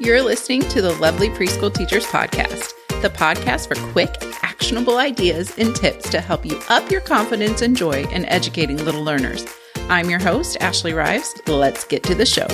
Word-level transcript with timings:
You're 0.00 0.22
listening 0.22 0.60
to 0.68 0.80
the 0.80 0.92
Lovely 0.92 1.28
Preschool 1.28 1.74
Teachers 1.74 2.06
Podcast, 2.06 2.72
the 3.02 3.10
podcast 3.10 3.66
for 3.66 3.74
quick, 3.90 4.14
actionable 4.44 4.98
ideas 4.98 5.58
and 5.58 5.74
tips 5.74 6.08
to 6.10 6.20
help 6.20 6.46
you 6.46 6.60
up 6.68 6.88
your 6.88 7.00
confidence 7.00 7.62
and 7.62 7.76
joy 7.76 8.04
in 8.12 8.24
educating 8.26 8.76
little 8.76 9.02
learners. 9.02 9.44
I'm 9.88 10.08
your 10.08 10.20
host, 10.20 10.56
Ashley 10.60 10.92
Rives. 10.92 11.34
Let's 11.48 11.82
get 11.82 12.04
to 12.04 12.14
the 12.14 12.24
show. 12.24 12.46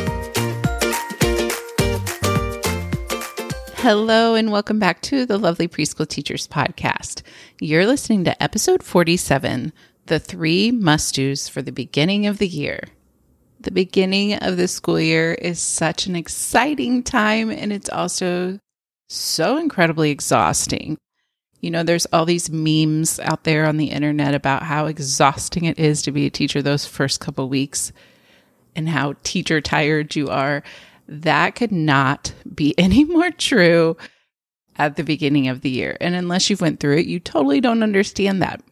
Hello, 3.77 4.35
and 4.35 4.51
welcome 4.51 4.79
back 4.79 5.03
to 5.03 5.27
the 5.27 5.37
Lovely 5.37 5.69
Preschool 5.69 6.09
Teachers 6.09 6.49
Podcast. 6.49 7.21
You're 7.61 7.85
listening 7.85 8.25
to 8.25 8.43
episode 8.43 8.83
47 8.83 9.75
The 10.07 10.19
Three 10.19 10.71
Must 10.71 11.15
Do's 11.15 11.51
for 11.51 11.61
the 11.61 11.73
Beginning 11.73 12.27
of 12.27 12.39
the 12.39 12.49
Year. 12.49 12.85
The 13.65 13.71
beginning 13.71 14.35
of 14.35 14.59
the 14.59 14.69
school 14.69 15.01
year 15.01 15.33
is 15.33 15.59
such 15.59 16.07
an 16.07 16.15
exciting 16.15 17.03
time, 17.03 17.51
and 17.51 17.73
it's 17.73 17.89
also 17.89 18.59
so 19.09 19.57
incredibly 19.57 20.11
exhausting. 20.11 20.99
You 21.63 21.71
know, 21.71 21.83
there's 21.83 22.05
all 22.13 22.27
these 22.27 22.51
memes 22.51 23.19
out 23.21 23.45
there 23.45 23.65
on 23.65 23.79
the 23.79 23.87
internet 23.87 24.35
about 24.35 24.65
how 24.65 24.85
exhausting 24.85 25.65
it 25.65 25.79
is 25.79 26.03
to 26.03 26.13
be 26.13 26.27
a 26.27 26.31
teacher 26.31 26.61
those 26.61 26.85
first 26.85 27.21
couple 27.21 27.49
weeks 27.49 27.91
and 28.77 28.87
how 28.87 29.15
teacher 29.23 29.63
tired 29.63 30.15
you 30.15 30.29
are. 30.29 30.63
That 31.09 31.55
could 31.55 31.73
not 31.73 32.35
be 32.55 32.75
any 32.79 33.05
more 33.05 33.31
true 33.31 33.97
at 34.77 34.97
the 34.97 35.05
beginning 35.05 35.49
of 35.49 35.63
the 35.63 35.71
year. 35.71 35.97
And 36.03 36.15
unless 36.15 36.51
you've 36.51 36.61
went 36.61 36.81
through 36.81 36.99
it, 36.99 37.07
you 37.07 37.19
totally 37.19 37.63
don't 37.63 37.83
understand 37.83 38.43
that 38.43 38.63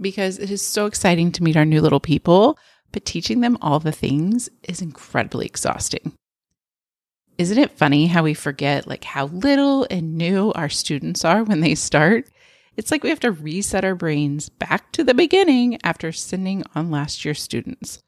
because 0.00 0.38
it 0.38 0.52
is 0.52 0.64
so 0.64 0.86
exciting 0.86 1.32
to 1.32 1.42
meet 1.42 1.56
our 1.56 1.64
new 1.64 1.80
little 1.80 1.98
people 1.98 2.56
but 2.92 3.04
teaching 3.04 3.40
them 3.40 3.56
all 3.60 3.80
the 3.80 3.92
things 3.92 4.48
is 4.62 4.82
incredibly 4.82 5.46
exhausting. 5.46 6.12
Isn't 7.38 7.58
it 7.58 7.70
funny 7.70 8.06
how 8.06 8.22
we 8.22 8.34
forget 8.34 8.86
like 8.86 9.04
how 9.04 9.26
little 9.26 9.86
and 9.90 10.16
new 10.18 10.52
our 10.52 10.68
students 10.68 11.24
are 11.24 11.42
when 11.42 11.60
they 11.60 11.74
start? 11.74 12.28
It's 12.76 12.90
like 12.90 13.02
we 13.02 13.08
have 13.08 13.20
to 13.20 13.32
reset 13.32 13.84
our 13.84 13.94
brains 13.94 14.48
back 14.48 14.92
to 14.92 15.04
the 15.04 15.14
beginning 15.14 15.78
after 15.82 16.12
sending 16.12 16.64
on 16.74 16.90
last 16.90 17.24
year's 17.24 17.42
students. 17.42 17.98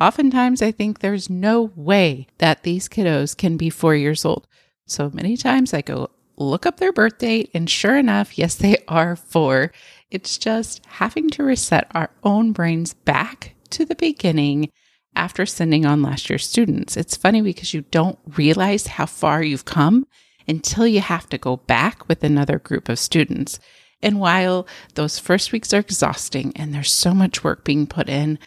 Oftentimes, 0.00 0.62
I 0.62 0.70
think 0.70 1.00
there's 1.00 1.28
no 1.28 1.70
way 1.74 2.28
that 2.38 2.62
these 2.62 2.88
kiddos 2.88 3.36
can 3.36 3.56
be 3.56 3.68
four 3.68 3.94
years 3.94 4.24
old. 4.24 4.46
So 4.86 5.10
many 5.12 5.36
times 5.36 5.74
I 5.74 5.82
go 5.82 6.10
look 6.36 6.66
up 6.66 6.78
their 6.78 6.92
birth 6.92 7.18
date, 7.18 7.50
and 7.52 7.68
sure 7.68 7.96
enough, 7.96 8.38
yes, 8.38 8.54
they 8.54 8.78
are 8.86 9.16
four. 9.16 9.72
It's 10.10 10.38
just 10.38 10.84
having 10.86 11.28
to 11.30 11.42
reset 11.42 11.90
our 11.94 12.10
own 12.22 12.52
brains 12.52 12.94
back 12.94 13.54
to 13.70 13.84
the 13.84 13.94
beginning 13.94 14.70
after 15.14 15.46
sending 15.46 15.84
on 15.84 16.02
last 16.02 16.30
year's 16.30 16.48
students. 16.48 16.96
It's 16.96 17.16
funny 17.16 17.42
because 17.42 17.74
you 17.74 17.82
don't 17.82 18.18
realize 18.36 18.86
how 18.86 19.06
far 19.06 19.42
you've 19.42 19.64
come 19.64 20.06
until 20.46 20.86
you 20.86 21.00
have 21.00 21.28
to 21.28 21.38
go 21.38 21.56
back 21.56 22.08
with 22.08 22.24
another 22.24 22.58
group 22.58 22.88
of 22.88 22.98
students. 22.98 23.58
And 24.00 24.20
while 24.20 24.66
those 24.94 25.18
first 25.18 25.52
weeks 25.52 25.74
are 25.74 25.80
exhausting 25.80 26.52
and 26.56 26.72
there's 26.72 26.92
so 26.92 27.12
much 27.12 27.42
work 27.42 27.64
being 27.64 27.86
put 27.86 28.08
in, 28.08 28.38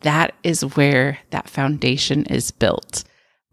that 0.00 0.34
is 0.42 0.62
where 0.76 1.18
that 1.30 1.48
foundation 1.48 2.26
is 2.26 2.50
built. 2.50 3.04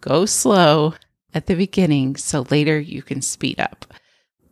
Go 0.02 0.26
slow 0.26 0.96
at 1.34 1.46
the 1.46 1.56
beginning 1.56 2.16
so 2.16 2.46
later 2.50 2.80
you 2.80 3.02
can 3.02 3.22
speed 3.22 3.60
up. 3.60 3.94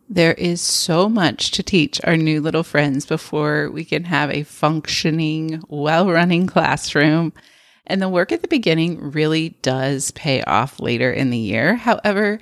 There 0.08 0.34
is 0.34 0.60
so 0.60 1.08
much 1.08 1.50
to 1.52 1.64
teach 1.64 2.00
our 2.04 2.16
new 2.16 2.40
little 2.40 2.62
friends 2.62 3.04
before 3.06 3.70
we 3.70 3.84
can 3.84 4.04
have 4.04 4.30
a 4.30 4.44
functioning, 4.44 5.62
well 5.68 6.08
running 6.10 6.46
classroom. 6.46 7.32
And 7.86 8.00
the 8.00 8.08
work 8.08 8.30
at 8.30 8.42
the 8.42 8.48
beginning 8.48 9.10
really 9.10 9.50
does 9.62 10.12
pay 10.12 10.42
off 10.42 10.78
later 10.78 11.12
in 11.12 11.30
the 11.30 11.38
year. 11.38 11.74
However, 11.74 12.40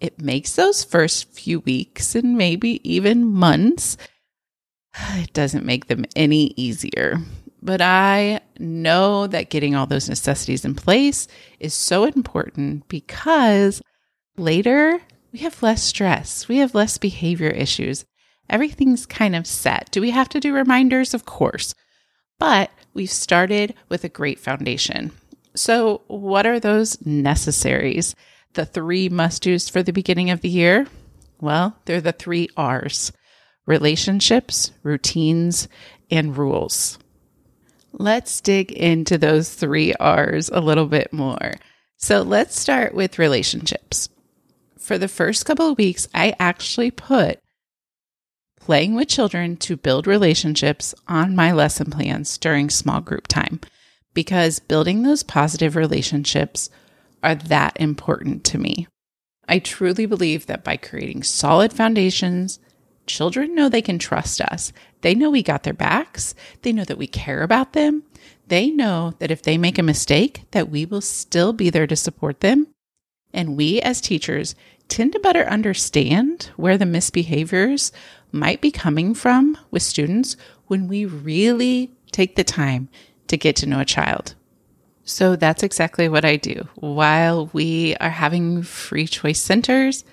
it 0.00 0.20
makes 0.20 0.54
those 0.54 0.82
first 0.82 1.30
few 1.30 1.60
weeks 1.60 2.14
and 2.14 2.36
maybe 2.38 2.80
even 2.88 3.26
months, 3.26 3.98
it 5.14 5.32
doesn't 5.34 5.66
make 5.66 5.88
them 5.88 6.06
any 6.16 6.54
easier. 6.56 7.18
But 7.62 7.80
I 7.80 8.40
know 8.58 9.26
that 9.26 9.50
getting 9.50 9.74
all 9.74 9.86
those 9.86 10.08
necessities 10.08 10.64
in 10.64 10.74
place 10.74 11.28
is 11.60 11.74
so 11.74 12.04
important 12.04 12.88
because 12.88 13.82
later 14.36 15.00
we 15.34 15.40
have 15.40 15.64
less 15.64 15.82
stress, 15.82 16.46
we 16.46 16.58
have 16.58 16.76
less 16.76 16.96
behavior 16.96 17.48
issues. 17.48 18.04
Everything's 18.48 19.04
kind 19.04 19.34
of 19.34 19.48
set. 19.48 19.90
Do 19.90 20.00
we 20.00 20.10
have 20.10 20.28
to 20.28 20.38
do 20.38 20.54
reminders? 20.54 21.12
Of 21.12 21.24
course. 21.24 21.74
But 22.38 22.70
we've 22.92 23.10
started 23.10 23.74
with 23.88 24.04
a 24.04 24.08
great 24.08 24.38
foundation. 24.38 25.10
So, 25.56 26.02
what 26.06 26.46
are 26.46 26.60
those 26.60 27.04
necessaries? 27.04 28.14
The 28.52 28.64
three 28.64 29.08
must 29.08 29.42
do's 29.42 29.68
for 29.68 29.82
the 29.82 29.92
beginning 29.92 30.30
of 30.30 30.40
the 30.40 30.48
year? 30.48 30.86
Well, 31.40 31.76
they're 31.84 32.00
the 32.00 32.12
three 32.12 32.48
R's 32.56 33.10
relationships, 33.66 34.70
routines, 34.84 35.66
and 36.12 36.36
rules. 36.36 36.96
Let's 37.92 38.40
dig 38.40 38.70
into 38.70 39.18
those 39.18 39.52
three 39.52 39.94
R's 39.94 40.48
a 40.48 40.60
little 40.60 40.86
bit 40.86 41.12
more. 41.12 41.54
So, 41.96 42.22
let's 42.22 42.56
start 42.56 42.94
with 42.94 43.18
relationships 43.18 44.10
for 44.84 44.98
the 44.98 45.08
first 45.08 45.46
couple 45.46 45.70
of 45.70 45.78
weeks, 45.78 46.06
I 46.14 46.34
actually 46.38 46.90
put 46.90 47.40
playing 48.60 48.94
with 48.94 49.08
children 49.08 49.56
to 49.56 49.76
build 49.76 50.06
relationships 50.06 50.94
on 51.08 51.34
my 51.34 51.52
lesson 51.52 51.90
plans 51.90 52.36
during 52.36 52.68
small 52.68 53.00
group 53.00 53.26
time 53.26 53.60
because 54.12 54.58
building 54.58 55.02
those 55.02 55.22
positive 55.22 55.74
relationships 55.74 56.68
are 57.22 57.34
that 57.34 57.76
important 57.80 58.44
to 58.44 58.58
me. 58.58 58.86
I 59.48 59.58
truly 59.58 60.06
believe 60.06 60.46
that 60.46 60.64
by 60.64 60.76
creating 60.76 61.22
solid 61.22 61.72
foundations, 61.72 62.58
children 63.06 63.54
know 63.54 63.68
they 63.68 63.82
can 63.82 63.98
trust 63.98 64.40
us. 64.40 64.72
They 65.00 65.14
know 65.14 65.30
we 65.30 65.42
got 65.42 65.62
their 65.62 65.74
backs. 65.74 66.34
They 66.62 66.72
know 66.72 66.84
that 66.84 66.98
we 66.98 67.06
care 67.06 67.42
about 67.42 67.72
them. 67.72 68.02
They 68.46 68.70
know 68.70 69.14
that 69.18 69.30
if 69.30 69.42
they 69.42 69.56
make 69.56 69.78
a 69.78 69.82
mistake, 69.82 70.42
that 70.50 70.68
we 70.68 70.84
will 70.84 71.00
still 71.00 71.54
be 71.54 71.70
there 71.70 71.86
to 71.86 71.96
support 71.96 72.40
them. 72.40 72.68
And 73.34 73.56
we 73.56 73.80
as 73.80 74.00
teachers 74.00 74.54
tend 74.88 75.12
to 75.12 75.18
better 75.20 75.44
understand 75.44 76.50
where 76.56 76.78
the 76.78 76.84
misbehaviors 76.84 77.90
might 78.32 78.60
be 78.60 78.70
coming 78.70 79.14
from 79.14 79.56
with 79.70 79.82
students 79.82 80.36
when 80.66 80.88
we 80.88 81.04
really 81.04 81.90
take 82.10 82.36
the 82.36 82.44
time 82.44 82.88
to 83.28 83.36
get 83.36 83.56
to 83.56 83.66
know 83.66 83.80
a 83.80 83.84
child. 83.84 84.34
So 85.04 85.36
that's 85.36 85.62
exactly 85.62 86.08
what 86.08 86.24
I 86.24 86.36
do. 86.36 86.68
While 86.76 87.50
we 87.52 87.94
are 87.96 88.10
having 88.10 88.62
free 88.62 89.06
choice 89.06 89.40
centers, 89.40 90.04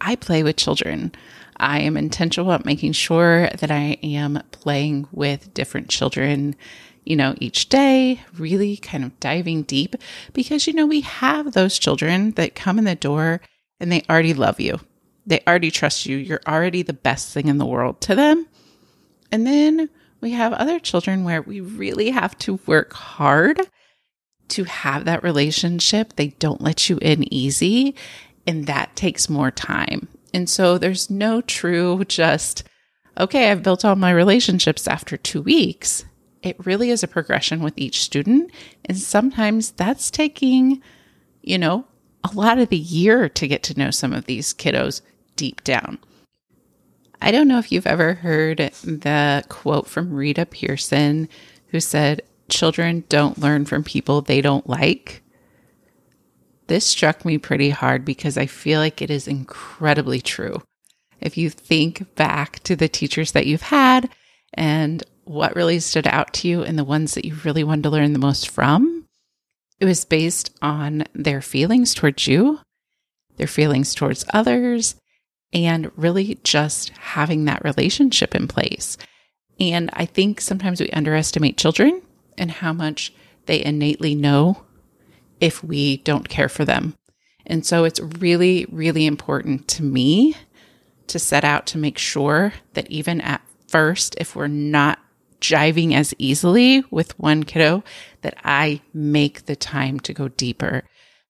I 0.00 0.16
play 0.16 0.42
with 0.42 0.56
children. 0.56 1.12
I 1.58 1.80
am 1.80 1.96
intentional 1.96 2.50
about 2.50 2.64
making 2.64 2.92
sure 2.92 3.48
that 3.48 3.70
I 3.70 3.98
am 4.02 4.42
playing 4.50 5.06
with 5.12 5.52
different 5.54 5.88
children, 5.88 6.56
you 7.04 7.16
know, 7.16 7.34
each 7.38 7.68
day, 7.68 8.20
really 8.36 8.76
kind 8.78 9.04
of 9.04 9.18
diving 9.20 9.62
deep 9.62 9.94
because, 10.32 10.66
you 10.66 10.72
know, 10.72 10.86
we 10.86 11.02
have 11.02 11.52
those 11.52 11.78
children 11.78 12.32
that 12.32 12.54
come 12.54 12.78
in 12.78 12.84
the 12.84 12.94
door 12.94 13.40
and 13.84 13.92
they 13.92 14.02
already 14.08 14.32
love 14.32 14.60
you. 14.60 14.80
They 15.26 15.42
already 15.46 15.70
trust 15.70 16.06
you. 16.06 16.16
You're 16.16 16.40
already 16.48 16.82
the 16.82 16.94
best 16.94 17.34
thing 17.34 17.48
in 17.48 17.58
the 17.58 17.66
world 17.66 18.00
to 18.00 18.14
them. 18.14 18.46
And 19.30 19.46
then 19.46 19.90
we 20.22 20.30
have 20.30 20.54
other 20.54 20.78
children 20.78 21.22
where 21.22 21.42
we 21.42 21.60
really 21.60 22.08
have 22.08 22.36
to 22.38 22.58
work 22.64 22.94
hard 22.94 23.60
to 24.48 24.64
have 24.64 25.04
that 25.04 25.22
relationship. 25.22 26.16
They 26.16 26.28
don't 26.28 26.62
let 26.62 26.88
you 26.88 26.98
in 27.02 27.30
easy, 27.32 27.94
and 28.46 28.66
that 28.66 28.96
takes 28.96 29.28
more 29.28 29.50
time. 29.50 30.08
And 30.32 30.48
so 30.48 30.78
there's 30.78 31.10
no 31.10 31.42
true 31.42 32.02
just, 32.06 32.64
okay, 33.20 33.50
I've 33.50 33.62
built 33.62 33.84
all 33.84 33.96
my 33.96 34.12
relationships 34.12 34.88
after 34.88 35.18
two 35.18 35.42
weeks. 35.42 36.06
It 36.42 36.64
really 36.64 36.88
is 36.88 37.02
a 37.02 37.08
progression 37.08 37.62
with 37.62 37.74
each 37.76 38.00
student. 38.00 38.50
And 38.86 38.96
sometimes 38.96 39.72
that's 39.72 40.10
taking, 40.10 40.80
you 41.42 41.58
know, 41.58 41.84
a 42.24 42.34
lot 42.34 42.58
of 42.58 42.70
the 42.70 42.76
year 42.76 43.28
to 43.28 43.48
get 43.48 43.62
to 43.64 43.78
know 43.78 43.90
some 43.90 44.12
of 44.12 44.24
these 44.24 44.54
kiddos 44.54 45.02
deep 45.36 45.62
down. 45.62 45.98
I 47.20 47.30
don't 47.30 47.48
know 47.48 47.58
if 47.58 47.70
you've 47.70 47.86
ever 47.86 48.14
heard 48.14 48.58
the 48.58 49.44
quote 49.48 49.86
from 49.86 50.12
Rita 50.12 50.46
Pierson, 50.46 51.28
who 51.68 51.80
said, 51.80 52.22
Children 52.50 53.04
don't 53.08 53.38
learn 53.38 53.64
from 53.64 53.84
people 53.84 54.20
they 54.20 54.40
don't 54.42 54.68
like. 54.68 55.22
this 56.66 56.86
struck 56.86 57.24
me 57.24 57.38
pretty 57.38 57.70
hard 57.70 58.04
because 58.04 58.38
I 58.38 58.46
feel 58.46 58.80
like 58.80 59.02
it 59.02 59.10
is 59.10 59.28
incredibly 59.28 60.20
true. 60.20 60.62
If 61.20 61.36
you 61.36 61.50
think 61.50 62.14
back 62.16 62.60
to 62.64 62.76
the 62.76 62.88
teachers 62.88 63.32
that 63.32 63.46
you've 63.46 63.62
had 63.62 64.10
and 64.52 65.02
what 65.24 65.56
really 65.56 65.80
stood 65.80 66.06
out 66.06 66.32
to 66.34 66.48
you 66.48 66.62
and 66.62 66.78
the 66.78 66.84
ones 66.84 67.14
that 67.14 67.24
you 67.24 67.34
really 67.44 67.64
wanted 67.64 67.82
to 67.84 67.90
learn 67.90 68.12
the 68.12 68.18
most 68.18 68.48
from, 68.50 68.93
it 69.84 69.88
was 69.88 70.06
based 70.06 70.50
on 70.62 71.04
their 71.14 71.42
feelings 71.42 71.92
towards 71.92 72.26
you, 72.26 72.58
their 73.36 73.46
feelings 73.46 73.94
towards 73.94 74.24
others, 74.32 74.94
and 75.52 75.92
really 75.94 76.38
just 76.42 76.88
having 76.88 77.44
that 77.44 77.62
relationship 77.62 78.34
in 78.34 78.48
place. 78.48 78.96
And 79.60 79.90
I 79.92 80.06
think 80.06 80.40
sometimes 80.40 80.80
we 80.80 80.88
underestimate 80.88 81.58
children 81.58 82.00
and 82.38 82.50
how 82.50 82.72
much 82.72 83.12
they 83.44 83.62
innately 83.62 84.14
know 84.14 84.62
if 85.38 85.62
we 85.62 85.98
don't 85.98 86.30
care 86.30 86.48
for 86.48 86.64
them. 86.64 86.94
And 87.44 87.66
so 87.66 87.84
it's 87.84 88.00
really, 88.00 88.64
really 88.70 89.04
important 89.04 89.68
to 89.68 89.82
me 89.82 90.34
to 91.08 91.18
set 91.18 91.44
out 91.44 91.66
to 91.66 91.78
make 91.78 91.98
sure 91.98 92.54
that 92.72 92.90
even 92.90 93.20
at 93.20 93.42
first, 93.68 94.14
if 94.16 94.34
we're 94.34 94.46
not 94.46 94.98
jiving 95.44 95.92
as 95.94 96.14
easily 96.18 96.82
with 96.90 97.18
one 97.18 97.42
kiddo, 97.44 97.84
that 98.22 98.36
I 98.44 98.80
make 98.92 99.44
the 99.44 99.56
time 99.56 100.00
to 100.00 100.14
go 100.14 100.28
deeper. 100.28 100.84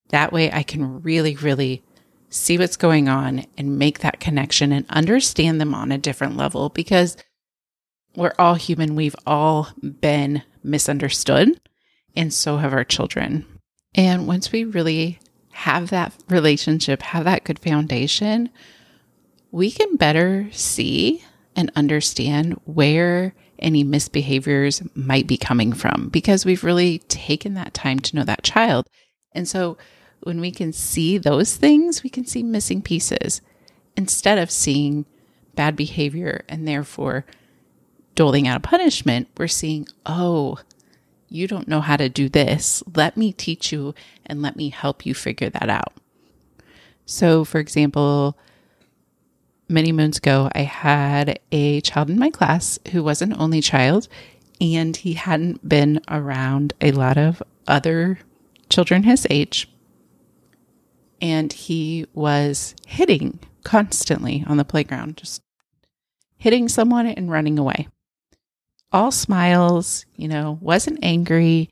That 0.09 0.31
way 0.31 0.51
I 0.51 0.63
can 0.63 1.01
really, 1.01 1.35
really 1.35 1.83
see 2.29 2.57
what's 2.57 2.77
going 2.77 3.09
on 3.09 3.45
and 3.57 3.79
make 3.79 3.99
that 3.99 4.19
connection 4.19 4.71
and 4.71 4.85
understand 4.89 5.59
them 5.59 5.73
on 5.73 5.91
a 5.91 5.97
different 5.97 6.37
level 6.37 6.69
because 6.69 7.17
we're 8.15 8.33
all 8.39 8.55
human. 8.55 8.95
We've 8.95 9.15
all 9.25 9.69
been 9.81 10.43
misunderstood, 10.63 11.59
and 12.15 12.33
so 12.33 12.57
have 12.57 12.73
our 12.73 12.83
children. 12.83 13.45
And 13.93 14.27
once 14.27 14.51
we 14.51 14.63
really 14.63 15.19
have 15.51 15.89
that 15.89 16.13
relationship, 16.29 17.01
have 17.01 17.25
that 17.25 17.43
good 17.43 17.59
foundation, 17.59 18.49
we 19.51 19.71
can 19.71 19.95
better 19.95 20.47
see 20.51 21.23
and 21.55 21.71
understand 21.75 22.59
where 22.65 23.33
any 23.59 23.83
misbehaviors 23.83 24.87
might 24.95 25.27
be 25.27 25.37
coming 25.37 25.73
from 25.73 26.09
because 26.09 26.45
we've 26.45 26.63
really 26.63 26.99
taken 26.99 27.53
that 27.53 27.73
time 27.73 27.99
to 27.99 28.15
know 28.15 28.23
that 28.23 28.43
child. 28.43 28.87
And 29.31 29.47
so 29.47 29.77
when 30.21 30.39
we 30.39 30.51
can 30.51 30.73
see 30.73 31.17
those 31.17 31.55
things, 31.55 32.03
we 32.03 32.09
can 32.09 32.25
see 32.25 32.43
missing 32.43 32.81
pieces 32.81 33.41
instead 33.95 34.37
of 34.37 34.51
seeing 34.51 35.05
bad 35.55 35.75
behavior 35.75 36.43
and 36.49 36.67
therefore 36.67 37.25
doling 38.15 38.47
out 38.47 38.57
a 38.57 38.61
punishment. 38.61 39.27
We're 39.37 39.47
seeing, 39.47 39.87
oh, 40.05 40.57
you 41.29 41.47
don't 41.47 41.67
know 41.67 41.81
how 41.81 41.97
to 41.97 42.09
do 42.09 42.29
this. 42.29 42.83
Let 42.95 43.17
me 43.17 43.33
teach 43.33 43.71
you 43.71 43.93
and 44.25 44.41
let 44.41 44.55
me 44.55 44.69
help 44.69 45.05
you 45.05 45.13
figure 45.13 45.49
that 45.49 45.69
out. 45.69 45.93
So, 47.05 47.45
for 47.45 47.59
example, 47.59 48.37
many 49.67 49.91
moons 49.91 50.17
ago, 50.17 50.49
I 50.53 50.61
had 50.61 51.39
a 51.51 51.81
child 51.81 52.09
in 52.09 52.19
my 52.19 52.29
class 52.29 52.79
who 52.91 53.03
was 53.03 53.21
an 53.21 53.33
only 53.37 53.61
child, 53.61 54.07
and 54.61 54.95
he 54.95 55.13
hadn't 55.13 55.67
been 55.67 56.01
around 56.07 56.73
a 56.81 56.91
lot 56.91 57.17
of 57.17 57.41
other 57.67 58.19
children 58.69 59.03
his 59.03 59.27
age. 59.29 59.69
And 61.21 61.51
he 61.51 62.05
was 62.13 62.75
hitting 62.85 63.39
constantly 63.63 64.43
on 64.47 64.57
the 64.57 64.65
playground, 64.65 65.17
just 65.17 65.41
hitting 66.37 66.69
someone 66.69 67.07
and 67.07 67.31
running 67.31 67.57
away 67.57 67.87
all 68.95 69.11
smiles, 69.11 70.05
you 70.15 70.27
know, 70.27 70.57
wasn't 70.61 71.03
angry. 71.03 71.69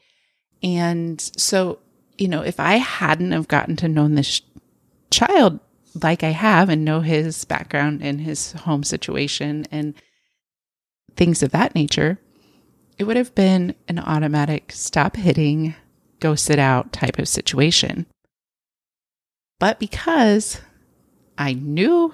And 0.61 1.21
so, 1.37 1.79
you 2.17 2.27
know, 2.27 2.41
if 2.41 2.59
I 2.59 2.75
hadn't 2.75 3.31
have 3.31 3.47
gotten 3.47 3.77
to 3.77 3.87
know 3.87 4.07
this 4.09 4.41
child 5.09 5.59
like 6.01 6.23
I 6.23 6.29
have 6.29 6.69
and 6.69 6.83
know 6.83 7.01
his 7.01 7.45
background 7.45 8.01
and 8.01 8.21
his 8.21 8.53
home 8.53 8.83
situation 8.83 9.65
and 9.71 9.93
things 11.15 11.43
of 11.43 11.51
that 11.51 11.75
nature, 11.75 12.19
it 12.97 13.03
would 13.03 13.17
have 13.17 13.35
been 13.35 13.75
an 13.87 13.99
automatic 13.99 14.71
stop 14.71 15.15
hitting, 15.15 15.75
go 16.19 16.35
sit 16.35 16.59
out 16.59 16.93
type 16.93 17.19
of 17.19 17.27
situation. 17.27 18.05
But 19.59 19.79
because 19.79 20.61
I 21.37 21.53
knew 21.53 22.13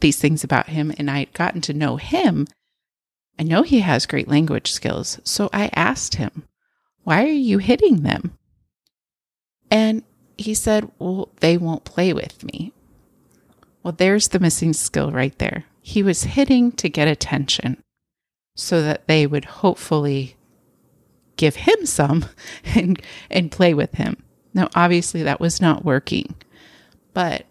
these 0.00 0.18
things 0.18 0.44
about 0.44 0.68
him 0.68 0.92
and 0.96 1.10
I 1.10 1.20
had 1.20 1.32
gotten 1.32 1.60
to 1.62 1.74
know 1.74 1.96
him, 1.96 2.46
I 3.38 3.42
know 3.42 3.62
he 3.62 3.80
has 3.80 4.06
great 4.06 4.28
language 4.28 4.70
skills, 4.70 5.20
so 5.22 5.48
I 5.52 5.70
asked 5.74 6.16
him, 6.16 6.44
Why 7.04 7.24
are 7.24 7.26
you 7.26 7.58
hitting 7.58 8.02
them? 8.02 8.36
And 9.70 10.02
he 10.36 10.54
said, 10.54 10.90
Well, 10.98 11.30
they 11.40 11.56
won't 11.56 11.84
play 11.84 12.12
with 12.12 12.42
me. 12.42 12.72
Well, 13.82 13.94
there's 13.96 14.28
the 14.28 14.40
missing 14.40 14.72
skill 14.72 15.10
right 15.10 15.36
there. 15.38 15.64
He 15.80 16.02
was 16.02 16.24
hitting 16.24 16.72
to 16.72 16.88
get 16.88 17.08
attention 17.08 17.82
so 18.54 18.82
that 18.82 19.06
they 19.06 19.26
would 19.26 19.44
hopefully 19.44 20.36
give 21.36 21.56
him 21.56 21.86
some 21.86 22.26
and, 22.64 23.00
and 23.30 23.52
play 23.52 23.72
with 23.74 23.94
him. 23.94 24.22
Now, 24.52 24.68
obviously, 24.74 25.22
that 25.22 25.40
was 25.40 25.60
not 25.60 25.84
working, 25.84 26.34
but 27.14 27.46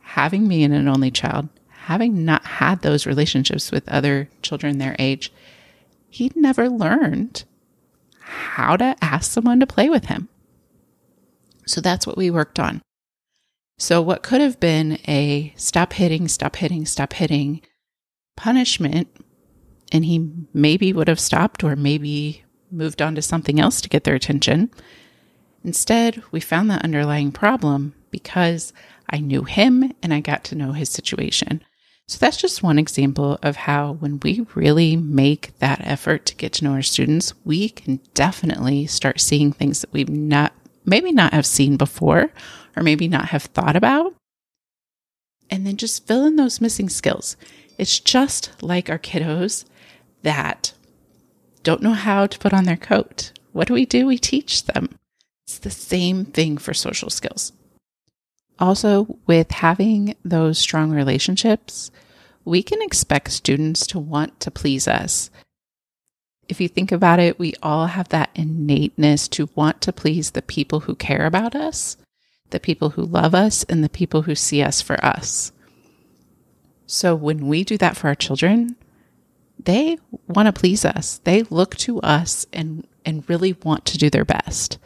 having 0.00 0.46
me 0.46 0.62
and 0.62 0.72
an 0.72 0.88
only 0.88 1.10
child, 1.10 1.48
having 1.68 2.24
not 2.24 2.44
had 2.44 2.82
those 2.82 3.06
relationships 3.06 3.72
with 3.72 3.88
other 3.88 4.28
children 4.42 4.78
their 4.78 4.94
age, 4.98 5.32
he'd 6.08 6.36
never 6.36 6.68
learned 6.68 7.44
how 8.20 8.76
to 8.76 8.96
ask 9.02 9.30
someone 9.30 9.58
to 9.60 9.66
play 9.66 9.88
with 9.88 10.06
him. 10.06 10.28
So 11.66 11.80
that's 11.80 12.06
what 12.06 12.16
we 12.16 12.30
worked 12.30 12.58
on. 12.58 12.82
So, 13.78 14.00
what 14.00 14.22
could 14.22 14.40
have 14.40 14.60
been 14.60 14.98
a 15.08 15.52
stop 15.56 15.94
hitting, 15.94 16.28
stop 16.28 16.56
hitting, 16.56 16.86
stop 16.86 17.12
hitting 17.14 17.62
punishment, 18.36 19.08
and 19.90 20.04
he 20.04 20.30
maybe 20.54 20.92
would 20.92 21.08
have 21.08 21.20
stopped 21.20 21.62
or 21.62 21.76
maybe 21.76 22.44
moved 22.70 23.02
on 23.02 23.14
to 23.14 23.22
something 23.22 23.60
else 23.60 23.80
to 23.80 23.88
get 23.88 24.04
their 24.04 24.14
attention. 24.14 24.70
Instead, 25.64 26.22
we 26.32 26.40
found 26.40 26.70
that 26.70 26.84
underlying 26.84 27.30
problem 27.30 27.94
because 28.10 28.72
I 29.10 29.18
knew 29.18 29.44
him 29.44 29.92
and 30.02 30.12
I 30.12 30.20
got 30.20 30.44
to 30.44 30.54
know 30.54 30.72
his 30.72 30.88
situation. 30.88 31.62
So 32.08 32.18
that's 32.18 32.36
just 32.36 32.62
one 32.62 32.78
example 32.78 33.38
of 33.42 33.56
how 33.56 33.92
when 33.94 34.18
we 34.20 34.44
really 34.54 34.96
make 34.96 35.56
that 35.60 35.80
effort 35.84 36.26
to 36.26 36.34
get 36.34 36.52
to 36.54 36.64
know 36.64 36.72
our 36.72 36.82
students, 36.82 37.32
we 37.44 37.68
can 37.68 38.00
definitely 38.14 38.86
start 38.86 39.20
seeing 39.20 39.52
things 39.52 39.80
that 39.80 39.92
we've 39.92 40.08
not 40.08 40.52
maybe 40.84 41.12
not 41.12 41.32
have 41.32 41.46
seen 41.46 41.76
before 41.76 42.32
or 42.76 42.82
maybe 42.82 43.08
not 43.08 43.26
have 43.26 43.44
thought 43.44 43.76
about. 43.76 44.14
And 45.50 45.66
then 45.66 45.76
just 45.76 46.06
fill 46.06 46.24
in 46.24 46.36
those 46.36 46.60
missing 46.60 46.88
skills. 46.88 47.36
It's 47.78 48.00
just 48.00 48.62
like 48.62 48.88
our 48.88 48.98
kiddos 48.98 49.64
that 50.22 50.72
don't 51.62 51.82
know 51.82 51.92
how 51.92 52.26
to 52.26 52.38
put 52.38 52.52
on 52.52 52.64
their 52.64 52.76
coat. 52.76 53.32
What 53.52 53.68
do 53.68 53.74
we 53.74 53.84
do? 53.84 54.06
We 54.06 54.18
teach 54.18 54.64
them. 54.64 54.98
It's 55.46 55.58
the 55.58 55.70
same 55.70 56.24
thing 56.24 56.58
for 56.58 56.72
social 56.72 57.10
skills. 57.10 57.52
Also, 58.58 59.18
with 59.26 59.50
having 59.50 60.14
those 60.24 60.58
strong 60.58 60.90
relationships, 60.90 61.90
we 62.44 62.62
can 62.62 62.80
expect 62.82 63.30
students 63.30 63.86
to 63.88 63.98
want 63.98 64.38
to 64.40 64.50
please 64.50 64.86
us. 64.88 65.30
If 66.48 66.60
you 66.60 66.68
think 66.68 66.92
about 66.92 67.18
it, 67.18 67.38
we 67.38 67.54
all 67.62 67.86
have 67.86 68.08
that 68.10 68.30
innateness 68.34 69.28
to 69.28 69.48
want 69.54 69.80
to 69.82 69.92
please 69.92 70.30
the 70.30 70.42
people 70.42 70.80
who 70.80 70.94
care 70.94 71.26
about 71.26 71.54
us, 71.54 71.96
the 72.52 72.60
people 72.60 72.90
who 72.90 73.02
love 73.02 73.34
us, 73.34 73.64
and 73.64 73.82
the 73.82 73.88
people 73.88 74.22
who 74.22 74.34
see 74.34 74.62
us 74.62 74.80
for 74.80 75.04
us. 75.04 75.52
So 76.86 77.14
when 77.14 77.48
we 77.48 77.64
do 77.64 77.76
that 77.78 77.96
for 77.96 78.08
our 78.08 78.14
children, 78.14 78.76
they 79.58 79.98
want 80.28 80.46
to 80.46 80.52
please 80.52 80.84
us. 80.84 81.20
They 81.24 81.42
look 81.44 81.76
to 81.78 82.00
us 82.00 82.46
and, 82.52 82.86
and 83.04 83.28
really 83.28 83.54
want 83.64 83.84
to 83.86 83.98
do 83.98 84.10
their 84.10 84.24
best. 84.24 84.78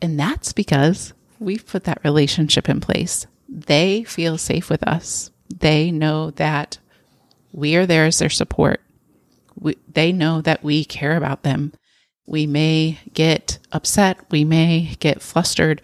And 0.00 0.18
that's 0.18 0.52
because 0.52 1.12
we've 1.38 1.66
put 1.66 1.84
that 1.84 2.04
relationship 2.04 2.68
in 2.68 2.80
place. 2.80 3.26
They 3.48 4.04
feel 4.04 4.38
safe 4.38 4.70
with 4.70 4.82
us. 4.86 5.30
They 5.54 5.90
know 5.90 6.30
that 6.32 6.78
we 7.52 7.76
are 7.76 7.86
there 7.86 8.04
as 8.04 8.18
their 8.18 8.30
support. 8.30 8.80
We, 9.58 9.76
they 9.92 10.12
know 10.12 10.40
that 10.42 10.62
we 10.62 10.84
care 10.84 11.16
about 11.16 11.42
them. 11.42 11.72
We 12.26 12.46
may 12.46 12.98
get 13.14 13.58
upset, 13.72 14.18
we 14.30 14.44
may 14.44 14.96
get 14.98 15.22
flustered, 15.22 15.80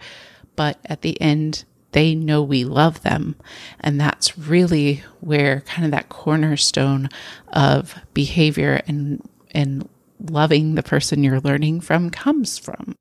but 0.55 0.79
at 0.85 1.01
the 1.01 1.19
end, 1.21 1.65
they 1.91 2.15
know 2.15 2.41
we 2.41 2.63
love 2.63 3.01
them. 3.03 3.35
And 3.79 3.99
that's 3.99 4.37
really 4.37 5.03
where 5.21 5.61
kind 5.61 5.85
of 5.85 5.91
that 5.91 6.09
cornerstone 6.09 7.09
of 7.49 7.95
behavior 8.13 8.81
and, 8.87 9.27
and 9.51 9.87
loving 10.19 10.75
the 10.75 10.83
person 10.83 11.23
you're 11.23 11.39
learning 11.39 11.81
from 11.81 12.09
comes 12.09 12.57
from. 12.57 12.95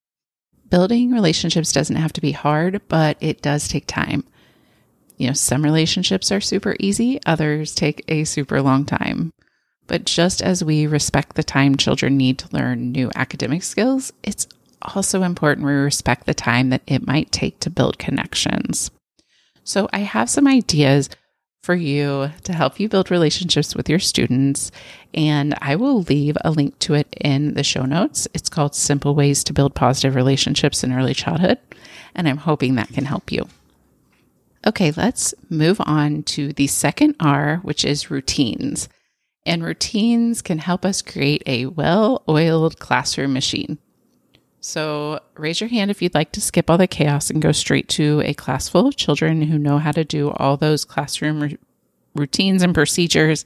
Building 0.69 1.13
relationships 1.13 1.73
doesn't 1.73 1.97
have 1.97 2.13
to 2.15 2.21
be 2.21 2.33
hard, 2.33 2.83
but 2.89 3.17
it 3.21 3.43
does 3.43 3.69
take 3.69 3.87
time 3.87 4.25
you 5.23 5.29
know, 5.29 5.35
some 5.35 5.63
relationships 5.63 6.33
are 6.33 6.41
super 6.41 6.75
easy, 6.81 7.21
others 7.25 7.77
take 7.77 8.05
a 8.09 8.25
super 8.25 8.61
long 8.61 8.85
time. 8.85 9.33
But 9.87 10.05
just 10.05 10.43
as 10.43 10.65
we 10.65 10.85
respect 10.89 11.37
the 11.37 11.45
time 11.45 11.77
children 11.77 12.17
need 12.17 12.39
to 12.41 12.49
learn 12.53 12.91
new 12.91 13.09
academic 13.15 13.63
skills, 13.63 14.13
it's 14.25 14.49
also 14.95 15.23
important 15.23 15.67
we 15.67 15.73
respect 15.73 16.27
the 16.27 16.35
time 16.35 16.71
that 16.71 16.83
it 16.87 17.07
might 17.07 17.33
take 17.33 17.61
to 17.61 17.71
build 17.71 17.99
connections. 17.99 18.91
So, 19.65 19.89
I 19.93 20.01
have 20.01 20.29
some 20.29 20.47
ideas 20.47 21.09
for 21.63 21.75
you 21.77 22.31
to 22.43 22.53
help 22.53 22.81
you 22.81 22.89
build 22.89 23.11
relationships 23.11 23.75
with 23.75 23.89
your 23.89 24.01
students. 24.01 24.73
And 25.15 25.55
I 25.61 25.77
will 25.77 26.03
leave 26.03 26.37
a 26.45 26.51
link 26.51 26.79
to 26.81 26.95
it 26.95 27.15
in 27.21 27.55
the 27.55 27.63
show 27.63 27.85
notes. 27.85 28.27
It's 28.35 28.49
called 28.49 28.75
Simple 28.75 29.15
Ways 29.15 29.45
to 29.45 29.53
Build 29.53 29.75
Positive 29.75 30.17
Relationships 30.17 30.83
in 30.83 30.93
Early 30.93 31.15
Childhood. 31.15 31.59
And 32.15 32.29
I'm 32.29 32.39
hoping 32.39 32.75
that 32.75 32.93
can 32.93 33.05
help 33.05 33.31
you. 33.31 33.49
Okay, 34.67 34.93
let's 34.93 35.35
move 35.51 35.81
on 35.81 36.23
to 36.25 36.53
the 36.53 36.67
second 36.67 37.17
R, 37.21 37.59
which 37.59 37.85
is 37.85 38.11
routines. 38.11 38.89
And 39.45 39.65
routines 39.65 40.43
can 40.43 40.59
help 40.59 40.85
us 40.85 41.03
create 41.03 41.43
a 41.47 41.67
well 41.67 42.23
oiled 42.29 42.79
classroom 42.79 43.33
machine. 43.33 43.79
So 44.63 45.19
raise 45.37 45.61
your 45.61 45.69
hand 45.69 45.91
if 45.91 46.01
you'd 46.01 46.15
like 46.15 46.31
to 46.33 46.41
skip 46.41 46.71
all 46.71 46.79
the 46.79 46.87
chaos 46.87 47.31
and 47.31 47.43
go 47.43 47.51
straight 47.51 47.89
to 47.91 48.23
a 48.25 48.33
class 48.33 48.69
full 48.69 48.87
of 48.87 48.97
children 48.97 49.43
who 49.43 49.59
know 49.59 49.79
how 49.79 49.91
to 49.91 50.05
do 50.05 50.31
all 50.31 50.57
those 50.57 50.85
classroom 50.85 51.43
r- 51.43 51.51
routines 52.15 52.63
and 52.63 52.73
procedures 52.73 53.45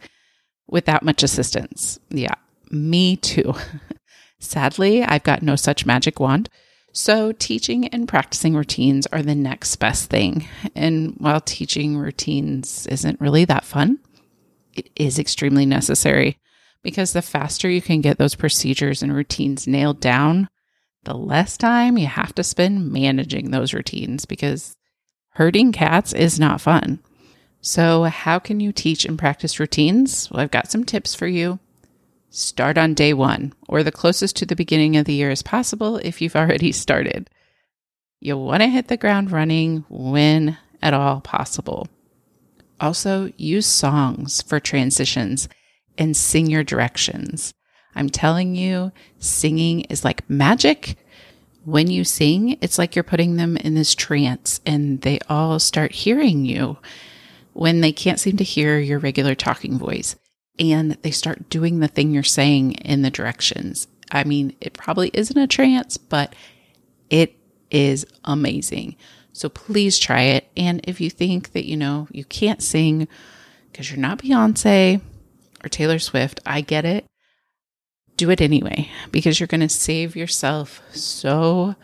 without 0.69 1.03
much 1.03 1.23
assistance. 1.23 1.99
Yeah, 2.11 2.35
me 2.71 3.17
too. 3.17 3.55
Sadly, 4.41 5.03
I've 5.03 5.23
got 5.23 5.43
no 5.43 5.57
such 5.57 5.87
magic 5.87 6.21
wand. 6.21 6.51
So, 6.93 7.33
teaching 7.33 7.89
and 7.89 8.07
practicing 8.07 8.55
routines 8.55 9.07
are 9.07 9.23
the 9.23 9.35
next 9.35 9.77
best 9.77 10.11
thing. 10.11 10.47
And 10.75 11.15
while 11.17 11.41
teaching 11.41 11.97
routines 11.97 12.87
isn't 12.89 13.21
really 13.21 13.47
that 13.47 13.65
fun, 13.65 14.01
it 14.75 14.91
is 14.97 15.19
extremely 15.19 15.65
necessary 15.65 16.39
because 16.83 17.13
the 17.15 17.23
faster 17.23 17.71
you 17.71 17.81
can 17.81 18.03
get 18.03 18.19
those 18.19 18.35
procedures 18.35 19.03
and 19.03 19.15
routines 19.15 19.67
nailed 19.67 20.01
down, 20.01 20.49
the 21.07 21.15
less 21.15 21.57
time 21.57 21.97
you 21.97 22.07
have 22.07 22.35
to 22.35 22.45
spend 22.45 22.93
managing 22.93 23.51
those 23.51 23.73
routines 23.73 24.27
because 24.27 24.77
herding 25.31 25.73
cats 25.73 26.13
is 26.13 26.39
not 26.39 26.61
fun. 26.61 26.99
So, 27.63 28.05
how 28.05 28.39
can 28.39 28.61
you 28.61 28.73
teach 28.73 29.05
and 29.05 29.19
practice 29.19 29.59
routines? 29.59 30.31
Well, 30.31 30.41
I've 30.43 30.51
got 30.51 30.71
some 30.71 30.85
tips 30.85 31.15
for 31.15 31.27
you. 31.27 31.59
Start 32.29 32.77
on 32.77 32.93
day 32.93 33.15
one 33.15 33.55
or 33.69 33.83
the 33.83 33.91
closest 33.91 34.37
to 34.37 34.47
the 34.47 34.57
beginning 34.57 34.97
of 34.97 35.07
the 35.07 35.15
year 35.15 35.31
as 35.31 35.43
possible 35.43 35.97
if 35.99 36.21
you've 36.21 36.37
already 36.37 36.71
started. 36.85 37.31
You'll 38.21 38.45
want 38.45 38.63
to 38.63 38.69
hit 38.69 38.89
the 38.89 38.97
ground 38.97 39.31
running 39.31 39.85
when 39.89 40.59
at 40.83 40.93
all 40.93 41.21
possible. 41.21 41.89
Also, 42.81 43.33
use 43.37 43.67
songs 43.67 44.43
for 44.43 44.61
transitions 44.61 45.49
and 45.97 46.17
sing 46.17 46.47
your 46.47 46.65
directions. 46.65 47.55
I'm 47.97 48.11
telling 48.11 48.55
you, 48.55 48.93
singing 49.19 49.81
is 49.83 50.05
like 50.05 50.29
magic. 50.29 50.97
When 51.65 51.91
you 51.91 52.05
sing, 52.05 52.59
it's 52.61 52.79
like 52.79 52.95
you're 52.95 53.03
putting 53.03 53.37
them 53.37 53.57
in 53.57 53.75
this 53.75 53.95
trance 53.95 54.61
and 54.65 55.01
they 55.01 55.19
all 55.29 55.59
start 55.59 55.91
hearing 55.93 56.45
you 56.45 56.77
when 57.55 57.81
they 57.81 57.91
can't 57.91 58.21
seem 58.21 58.37
to 58.37 58.45
hear 58.45 58.79
your 58.79 58.99
regular 58.99 59.35
talking 59.35 59.79
voice 59.79 60.15
and 60.59 60.93
they 61.03 61.11
start 61.11 61.49
doing 61.49 61.81
the 61.81 61.89
thing 61.89 62.13
you're 62.13 62.23
saying 62.23 62.73
in 62.73 63.03
the 63.03 63.11
directions. 63.11 63.89
I 64.13 64.25
mean, 64.25 64.55
it 64.61 64.75
probably 64.75 65.11
isn't 65.15 65.37
a 65.37 65.47
trance, 65.47 65.97
but 65.97 66.35
it 67.11 67.35
is 67.71 68.07
amazing. 68.25 68.97
So 69.33 69.49
please 69.49 69.99
try 69.99 70.23
it. 70.23 70.49
And 70.57 70.83
if 70.85 71.01
you 71.01 71.11
think 71.11 71.53
that, 71.53 71.65
you 71.65 71.77
know, 71.77 72.09
you 72.11 72.25
can't 72.25 72.63
sing 72.63 73.09
because 73.73 73.91
you're 73.91 73.99
not 73.99 74.19
Beyonce 74.19 75.01
or 75.65 75.69
Taylor 75.69 75.99
Swift, 75.99 76.41
I 76.47 76.61
get 76.61 76.85
it 76.85 77.07
do 78.17 78.31
it 78.31 78.41
anyway 78.41 78.89
because 79.13 79.39
you're 79.39 79.47
going 79.47 79.61
to 79.61 79.69
save 79.69 80.17
yourself 80.17 80.81
so 80.93 81.75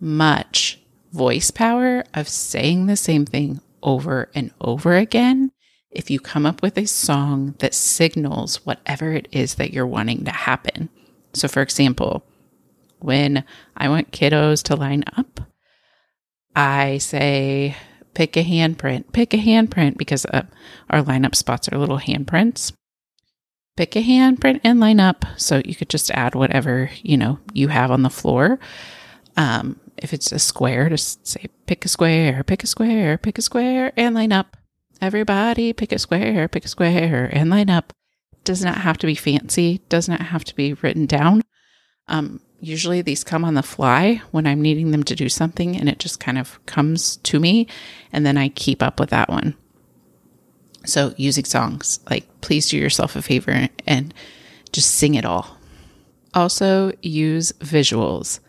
much 0.00 0.80
voice 1.12 1.50
power 1.50 2.04
of 2.14 2.28
saying 2.28 2.86
the 2.86 2.96
same 2.96 3.24
thing 3.24 3.60
over 3.82 4.30
and 4.34 4.52
over 4.60 4.94
again 4.96 5.50
if 5.90 6.10
you 6.10 6.20
come 6.20 6.44
up 6.44 6.62
with 6.62 6.76
a 6.76 6.86
song 6.86 7.54
that 7.58 7.74
signals 7.74 8.66
whatever 8.66 9.12
it 9.12 9.28
is 9.32 9.54
that 9.54 9.72
you're 9.72 9.86
wanting 9.86 10.24
to 10.24 10.30
happen. 10.30 10.90
So, 11.32 11.48
for 11.48 11.62
example, 11.62 12.22
when 12.98 13.44
I 13.76 13.88
want 13.88 14.10
kiddos 14.10 14.62
to 14.64 14.76
line 14.76 15.04
up, 15.16 15.40
I 16.54 16.98
say, 16.98 17.76
pick 18.12 18.36
a 18.36 18.44
handprint, 18.44 19.12
pick 19.12 19.32
a 19.32 19.38
handprint 19.38 19.96
because 19.96 20.26
uh, 20.26 20.42
our 20.90 21.02
lineup 21.02 21.34
spots 21.34 21.68
are 21.68 21.78
little 21.78 21.98
handprints 21.98 22.72
pick 23.76 23.94
a 23.94 24.02
handprint 24.02 24.60
and 24.64 24.80
line 24.80 25.00
up. 25.00 25.24
So 25.36 25.62
you 25.64 25.74
could 25.74 25.88
just 25.88 26.10
add 26.10 26.34
whatever, 26.34 26.90
you 27.02 27.16
know, 27.16 27.38
you 27.52 27.68
have 27.68 27.90
on 27.90 28.02
the 28.02 28.10
floor. 28.10 28.58
Um, 29.36 29.78
if 29.98 30.12
it's 30.12 30.32
a 30.32 30.38
square, 30.38 30.88
just 30.88 31.26
say 31.26 31.46
pick 31.66 31.84
a 31.84 31.88
square, 31.88 32.42
pick 32.42 32.64
a 32.64 32.66
square, 32.66 33.18
pick 33.18 33.38
a 33.38 33.42
square, 33.42 33.92
and 33.96 34.14
line 34.14 34.32
up. 34.32 34.56
Everybody 35.00 35.72
pick 35.72 35.92
a 35.92 35.98
square, 35.98 36.48
pick 36.48 36.64
a 36.64 36.68
square, 36.68 37.28
and 37.32 37.50
line 37.50 37.70
up. 37.70 37.92
Does 38.44 38.64
not 38.64 38.78
have 38.78 38.96
to 38.98 39.06
be 39.06 39.14
fancy, 39.14 39.82
does 39.88 40.08
not 40.08 40.20
have 40.20 40.44
to 40.44 40.54
be 40.54 40.72
written 40.74 41.06
down. 41.06 41.42
Um, 42.08 42.40
usually 42.60 43.02
these 43.02 43.24
come 43.24 43.44
on 43.44 43.54
the 43.54 43.62
fly 43.62 44.22
when 44.30 44.46
I'm 44.46 44.62
needing 44.62 44.90
them 44.90 45.02
to 45.04 45.14
do 45.14 45.28
something 45.28 45.76
and 45.76 45.88
it 45.88 45.98
just 45.98 46.20
kind 46.20 46.38
of 46.38 46.64
comes 46.66 47.16
to 47.18 47.40
me 47.40 47.66
and 48.12 48.24
then 48.24 48.36
I 48.36 48.48
keep 48.48 48.82
up 48.82 49.00
with 49.00 49.10
that 49.10 49.28
one. 49.28 49.56
So 50.86 51.14
using 51.16 51.44
songs, 51.44 52.00
like 52.08 52.26
please 52.40 52.68
do 52.68 52.78
yourself 52.78 53.16
a 53.16 53.22
favor 53.22 53.68
and 53.86 54.14
just 54.72 54.94
sing 54.94 55.14
it 55.14 55.24
all. 55.24 55.58
Also 56.34 56.92
use 57.02 57.52
visuals. 57.60 58.40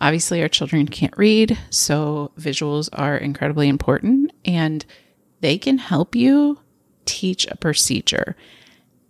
Obviously, 0.00 0.40
our 0.42 0.48
children 0.48 0.86
can't 0.86 1.16
read, 1.16 1.58
so 1.70 2.30
visuals 2.38 2.88
are 2.92 3.16
incredibly 3.16 3.68
important 3.68 4.32
and 4.44 4.84
they 5.40 5.58
can 5.58 5.78
help 5.78 6.14
you 6.14 6.60
teach 7.04 7.46
a 7.48 7.56
procedure. 7.56 8.36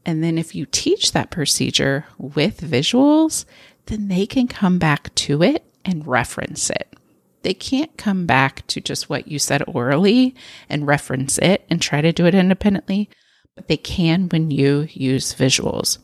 And 0.07 0.25
then 0.25 0.39
if 0.39 0.55
you 0.55 0.67
teach 0.67 1.13
that 1.13 1.31
procedure 1.31 2.07
with 2.17 2.63
visuals, 2.63 3.45
then 3.87 4.09
they 4.09 4.27
can 4.27 4.49
come 4.49 4.79
back 4.79 5.15
to 5.17 5.43
it 5.43 5.65
and 5.85 6.07
reference 6.07 6.71
it 6.71 6.98
they 7.43 7.55
can't 7.55 7.97
come 7.97 8.27
back 8.27 8.67
to 8.69 8.81
just 8.81 9.09
what 9.09 9.29
you 9.29 9.39
said 9.39 9.63
orally 9.67 10.35
and 10.69 10.87
reference 10.87 11.39
it 11.39 11.65
and 11.71 11.81
try 11.81 12.01
to 12.01 12.13
do 12.13 12.27
it 12.27 12.35
independently, 12.35 13.09
but 13.55 13.69
they 13.69 13.77
can 13.77 14.29
when 14.29 14.51
you 14.51 14.89
use 14.91 15.35
visuals. 15.35 15.99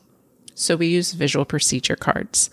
So 0.54 0.76
we 0.76 0.86
use 0.86 1.12
visual 1.12 1.44
procedure 1.44 1.96
cards. 1.96 2.50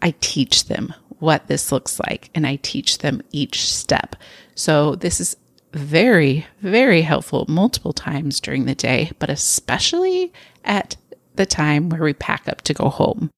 I 0.00 0.14
teach 0.20 0.66
them 0.66 0.94
what 1.18 1.48
this 1.48 1.72
looks 1.72 1.98
like 1.98 2.30
and 2.34 2.46
I 2.46 2.56
teach 2.56 2.98
them 2.98 3.22
each 3.32 3.68
step. 3.70 4.14
So 4.54 4.94
this 4.94 5.20
is 5.20 5.36
very, 5.72 6.46
very 6.60 7.02
helpful 7.02 7.44
multiple 7.48 7.92
times 7.92 8.40
during 8.40 8.66
the 8.66 8.74
day, 8.74 9.10
but 9.18 9.30
especially 9.30 10.32
at 10.64 10.96
the 11.34 11.46
time 11.46 11.88
where 11.88 12.02
we 12.02 12.14
pack 12.14 12.48
up 12.48 12.62
to 12.62 12.74
go 12.74 12.88
home 12.88 13.30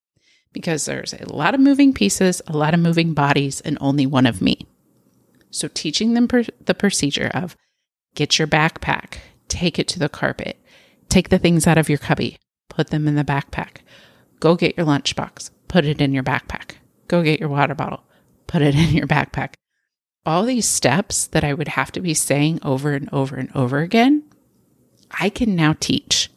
because 0.52 0.84
there's 0.84 1.12
a 1.12 1.32
lot 1.32 1.54
of 1.54 1.60
moving 1.60 1.92
pieces, 1.92 2.42
a 2.46 2.56
lot 2.56 2.74
of 2.74 2.80
moving 2.80 3.14
bodies, 3.14 3.60
and 3.60 3.78
only 3.80 4.06
one 4.06 4.26
of 4.26 4.42
me. 4.42 4.66
So, 5.50 5.68
teaching 5.68 6.14
them 6.14 6.28
per- 6.28 6.44
the 6.64 6.74
procedure 6.74 7.30
of 7.32 7.56
get 8.14 8.38
your 8.38 8.48
backpack, 8.48 9.18
take 9.48 9.78
it 9.78 9.88
to 9.88 9.98
the 9.98 10.08
carpet, 10.08 10.58
take 11.08 11.28
the 11.28 11.38
things 11.38 11.66
out 11.66 11.78
of 11.78 11.88
your 11.88 11.98
cubby, 11.98 12.38
put 12.68 12.88
them 12.88 13.08
in 13.08 13.14
the 13.14 13.24
backpack, 13.24 13.78
go 14.40 14.56
get 14.56 14.76
your 14.76 14.86
lunchbox, 14.86 15.50
put 15.68 15.84
it 15.84 16.00
in 16.00 16.12
your 16.12 16.22
backpack, 16.22 16.72
go 17.06 17.22
get 17.22 17.40
your 17.40 17.48
water 17.48 17.74
bottle, 17.74 18.04
put 18.46 18.62
it 18.62 18.74
in 18.76 18.94
your 18.94 19.06
backpack. 19.06 19.54
All 20.26 20.44
these 20.44 20.68
steps 20.68 21.26
that 21.28 21.44
I 21.44 21.54
would 21.54 21.68
have 21.68 21.92
to 21.92 22.00
be 22.00 22.12
saying 22.12 22.60
over 22.62 22.92
and 22.92 23.08
over 23.12 23.36
and 23.36 23.50
over 23.54 23.78
again, 23.78 24.24
I 25.10 25.30
can 25.30 25.56
now 25.56 25.74
teach. 25.78 26.30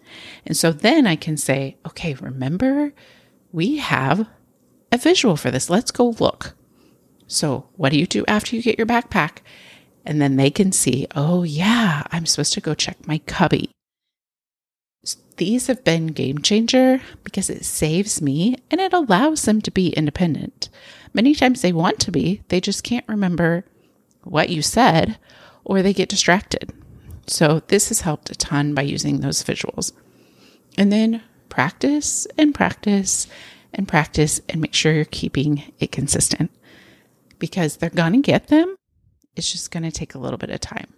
And 0.45 0.55
so 0.55 0.71
then 0.71 1.05
I 1.07 1.15
can 1.15 1.35
say, 1.35 1.77
okay, 1.85 2.13
remember 2.15 2.93
we 3.51 3.77
have 3.77 4.27
a 4.91 4.97
visual 4.97 5.37
for 5.37 5.51
this. 5.51 5.69
Let's 5.69 5.91
go 5.91 6.15
look. 6.19 6.55
So, 7.27 7.69
what 7.75 7.91
do 7.91 7.99
you 7.99 8.05
do 8.05 8.25
after 8.27 8.55
you 8.55 8.61
get 8.61 8.77
your 8.77 8.87
backpack? 8.87 9.37
And 10.05 10.21
then 10.21 10.35
they 10.35 10.49
can 10.49 10.71
see, 10.71 11.07
oh, 11.15 11.43
yeah, 11.43 12.03
I'm 12.11 12.25
supposed 12.25 12.53
to 12.53 12.61
go 12.61 12.73
check 12.73 13.07
my 13.07 13.19
cubby. 13.19 13.71
These 15.37 15.67
have 15.67 15.83
been 15.83 16.07
game 16.07 16.39
changer 16.39 17.01
because 17.23 17.49
it 17.49 17.65
saves 17.65 18.21
me 18.21 18.57
and 18.69 18.81
it 18.81 18.93
allows 18.93 19.43
them 19.43 19.61
to 19.61 19.71
be 19.71 19.89
independent. 19.89 20.69
Many 21.13 21.33
times 21.33 21.61
they 21.61 21.73
want 21.73 21.99
to 22.01 22.11
be, 22.11 22.41
they 22.49 22.61
just 22.61 22.83
can't 22.83 23.07
remember 23.07 23.65
what 24.23 24.49
you 24.49 24.61
said 24.61 25.17
or 25.63 25.81
they 25.81 25.93
get 25.93 26.09
distracted. 26.09 26.71
So, 27.27 27.61
this 27.67 27.89
has 27.89 28.01
helped 28.01 28.29
a 28.29 28.35
ton 28.35 28.73
by 28.73 28.81
using 28.81 29.21
those 29.21 29.43
visuals. 29.43 29.93
And 30.77 30.91
then 30.91 31.21
practice 31.51 32.25
and 32.39 32.55
practice 32.55 33.27
and 33.73 33.87
practice 33.87 34.41
and 34.49 34.59
make 34.59 34.73
sure 34.73 34.91
you're 34.91 35.05
keeping 35.05 35.71
it 35.79 35.91
consistent 35.91 36.49
because 37.37 37.77
they're 37.77 37.91
going 37.91 38.13
to 38.13 38.19
get 38.19 38.47
them. 38.47 38.75
It's 39.35 39.51
just 39.51 39.69
going 39.69 39.83
to 39.83 39.91
take 39.91 40.15
a 40.15 40.19
little 40.19 40.39
bit 40.39 40.49
of 40.49 40.59
time. 40.59 40.93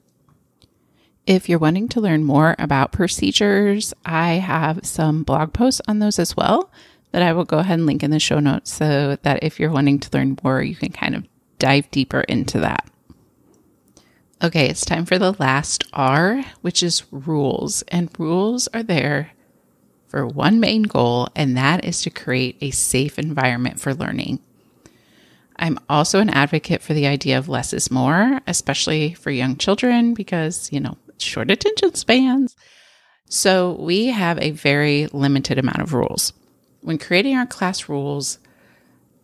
If 1.25 1.49
you're 1.49 1.59
wanting 1.59 1.89
to 1.89 2.01
learn 2.01 2.23
more 2.23 2.55
about 2.59 2.91
procedures, 2.91 3.93
I 4.05 4.33
have 4.33 4.85
some 4.85 5.23
blog 5.23 5.53
posts 5.53 5.81
on 5.87 5.99
those 5.99 6.19
as 6.19 6.35
well. 6.37 6.71
that 7.13 7.21
I 7.21 7.31
will 7.31 7.45
go 7.45 7.59
ahead 7.59 7.77
and 7.77 7.85
link 7.85 8.03
in 8.03 8.11
the 8.11 8.19
show 8.19 8.39
notes 8.39 8.73
so 8.73 9.17
that 9.21 9.43
if 9.43 9.59
you're 9.59 9.71
wanting 9.71 9.99
to 9.99 10.09
learn 10.11 10.35
more, 10.43 10.61
you 10.61 10.75
can 10.75 10.91
kind 10.91 11.15
of 11.15 11.25
dive 11.59 11.89
deeper 11.91 12.21
into 12.21 12.59
that. 12.59 12.89
Okay, 14.43 14.67
it's 14.67 14.83
time 14.83 15.05
for 15.05 15.17
the 15.17 15.33
last 15.33 15.85
R, 15.93 16.43
which 16.61 16.83
is 16.83 17.03
rules. 17.11 17.83
And 17.83 18.09
rules 18.17 18.67
are 18.73 18.83
there 18.83 19.31
for 20.13 20.27
one 20.27 20.59
main 20.59 20.83
goal, 20.83 21.27
and 21.35 21.57
that 21.57 21.83
is 21.83 22.03
to 22.03 22.11
create 22.11 22.55
a 22.61 22.69
safe 22.69 23.17
environment 23.17 23.79
for 23.79 23.95
learning. 23.95 24.37
I'm 25.55 25.79
also 25.89 26.19
an 26.19 26.29
advocate 26.29 26.83
for 26.83 26.93
the 26.93 27.07
idea 27.07 27.35
of 27.35 27.49
less 27.49 27.73
is 27.73 27.89
more, 27.89 28.39
especially 28.45 29.15
for 29.15 29.31
young 29.31 29.57
children, 29.57 30.13
because, 30.13 30.71
you 30.71 30.79
know, 30.79 30.99
short 31.17 31.49
attention 31.49 31.95
spans. 31.95 32.55
So 33.27 33.75
we 33.79 34.07
have 34.07 34.37
a 34.37 34.51
very 34.51 35.07
limited 35.07 35.57
amount 35.57 35.79
of 35.79 35.95
rules. 35.95 36.31
When 36.81 36.99
creating 36.99 37.35
our 37.35 37.47
class 37.47 37.89
rules 37.89 38.37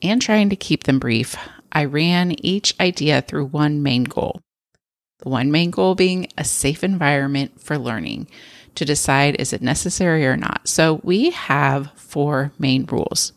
and 0.01 0.19
trying 0.19 0.49
to 0.49 0.55
keep 0.55 0.85
them 0.85 0.97
brief, 0.97 1.35
I 1.71 1.85
ran 1.85 2.33
each 2.43 2.73
idea 2.79 3.21
through 3.21 3.45
one 3.45 3.83
main 3.83 4.05
goal. 4.05 4.41
The 5.19 5.29
one 5.29 5.51
main 5.51 5.69
goal 5.69 5.93
being 5.93 6.29
a 6.35 6.43
safe 6.43 6.83
environment 6.83 7.61
for 7.61 7.77
learning 7.77 8.27
to 8.79 8.85
decide 8.85 9.35
is 9.35 9.51
it 9.51 9.61
necessary 9.61 10.25
or 10.25 10.37
not. 10.37 10.61
So 10.69 11.01
we 11.03 11.31
have 11.31 11.91
four 11.95 12.53
main 12.57 12.85
rules. 12.85 13.33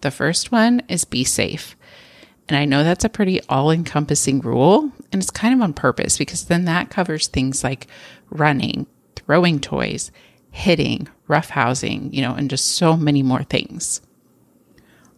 The 0.00 0.10
first 0.10 0.50
one 0.50 0.82
is 0.88 1.04
be 1.04 1.22
safe. 1.22 1.76
And 2.48 2.58
I 2.58 2.64
know 2.64 2.82
that's 2.82 3.04
a 3.04 3.08
pretty 3.08 3.40
all 3.48 3.70
encompassing 3.70 4.40
rule, 4.40 4.90
and 5.12 5.22
it's 5.22 5.30
kind 5.30 5.54
of 5.54 5.62
on 5.62 5.72
purpose 5.72 6.18
because 6.18 6.46
then 6.46 6.64
that 6.64 6.90
covers 6.90 7.28
things 7.28 7.62
like 7.62 7.86
running, 8.28 8.88
throwing 9.14 9.60
toys, 9.60 10.10
hitting, 10.50 11.08
roughhousing, 11.28 12.12
you 12.12 12.20
know, 12.20 12.34
and 12.34 12.50
just 12.50 12.66
so 12.66 12.96
many 12.96 13.22
more 13.22 13.44
things. 13.44 14.00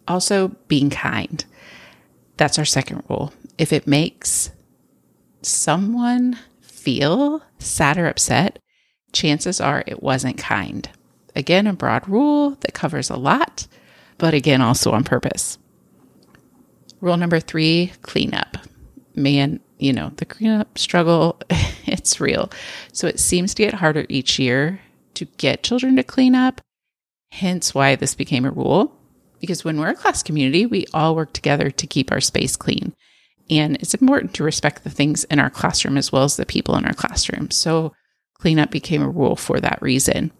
Also, 0.07 0.49
being 0.67 0.91
kind. 0.91 1.43
That's 2.37 2.59
our 2.59 2.65
second 2.65 3.03
rule. 3.09 3.33
If 3.57 3.73
it 3.73 3.87
makes 3.87 4.51
someone 5.41 6.37
feel 6.61 7.41
sad 7.57 7.97
or 7.97 8.05
upset, 8.07 8.59
chances 9.13 9.59
are 9.61 9.83
it 9.85 10.03
wasn't 10.03 10.37
kind. 10.37 10.89
Again, 11.35 11.67
a 11.67 11.73
broad 11.73 12.07
rule 12.07 12.51
that 12.61 12.73
covers 12.73 13.09
a 13.09 13.15
lot, 13.15 13.67
but 14.17 14.33
again, 14.33 14.61
also 14.61 14.91
on 14.91 15.03
purpose. 15.03 15.57
Rule 17.01 17.17
number 17.17 17.39
three 17.39 17.93
cleanup. 18.01 18.57
Man, 19.15 19.59
you 19.77 19.93
know, 19.93 20.11
the 20.17 20.25
cleanup 20.25 20.77
struggle, 20.77 21.39
it's 21.85 22.19
real. 22.19 22.51
So 22.91 23.07
it 23.07 23.19
seems 23.19 23.53
to 23.53 23.63
get 23.63 23.75
harder 23.75 24.05
each 24.09 24.39
year 24.39 24.81
to 25.15 25.25
get 25.37 25.63
children 25.63 25.95
to 25.97 26.03
clean 26.03 26.35
up, 26.35 26.61
hence 27.31 27.75
why 27.75 27.95
this 27.95 28.15
became 28.15 28.45
a 28.45 28.51
rule. 28.51 28.95
Because 29.39 29.63
when 29.63 29.79
we're 29.79 29.89
a 29.89 29.95
class 29.95 30.23
community, 30.23 30.65
we 30.65 30.85
all 30.93 31.15
work 31.15 31.33
together 31.33 31.69
to 31.71 31.87
keep 31.87 32.11
our 32.11 32.21
space 32.21 32.55
clean. 32.55 32.93
And 33.49 33.77
it's 33.77 33.93
important 33.93 34.33
to 34.35 34.43
respect 34.43 34.83
the 34.83 34.89
things 34.89 35.23
in 35.25 35.39
our 35.39 35.49
classroom 35.49 35.97
as 35.97 36.11
well 36.11 36.23
as 36.23 36.35
the 36.35 36.45
people 36.45 36.75
in 36.75 36.85
our 36.85 36.93
classroom. 36.93 37.49
So 37.51 37.93
cleanup 38.39 38.71
became 38.71 39.01
a 39.01 39.09
rule 39.09 39.35
for 39.35 39.59
that 39.59 39.81
reason. 39.81 40.31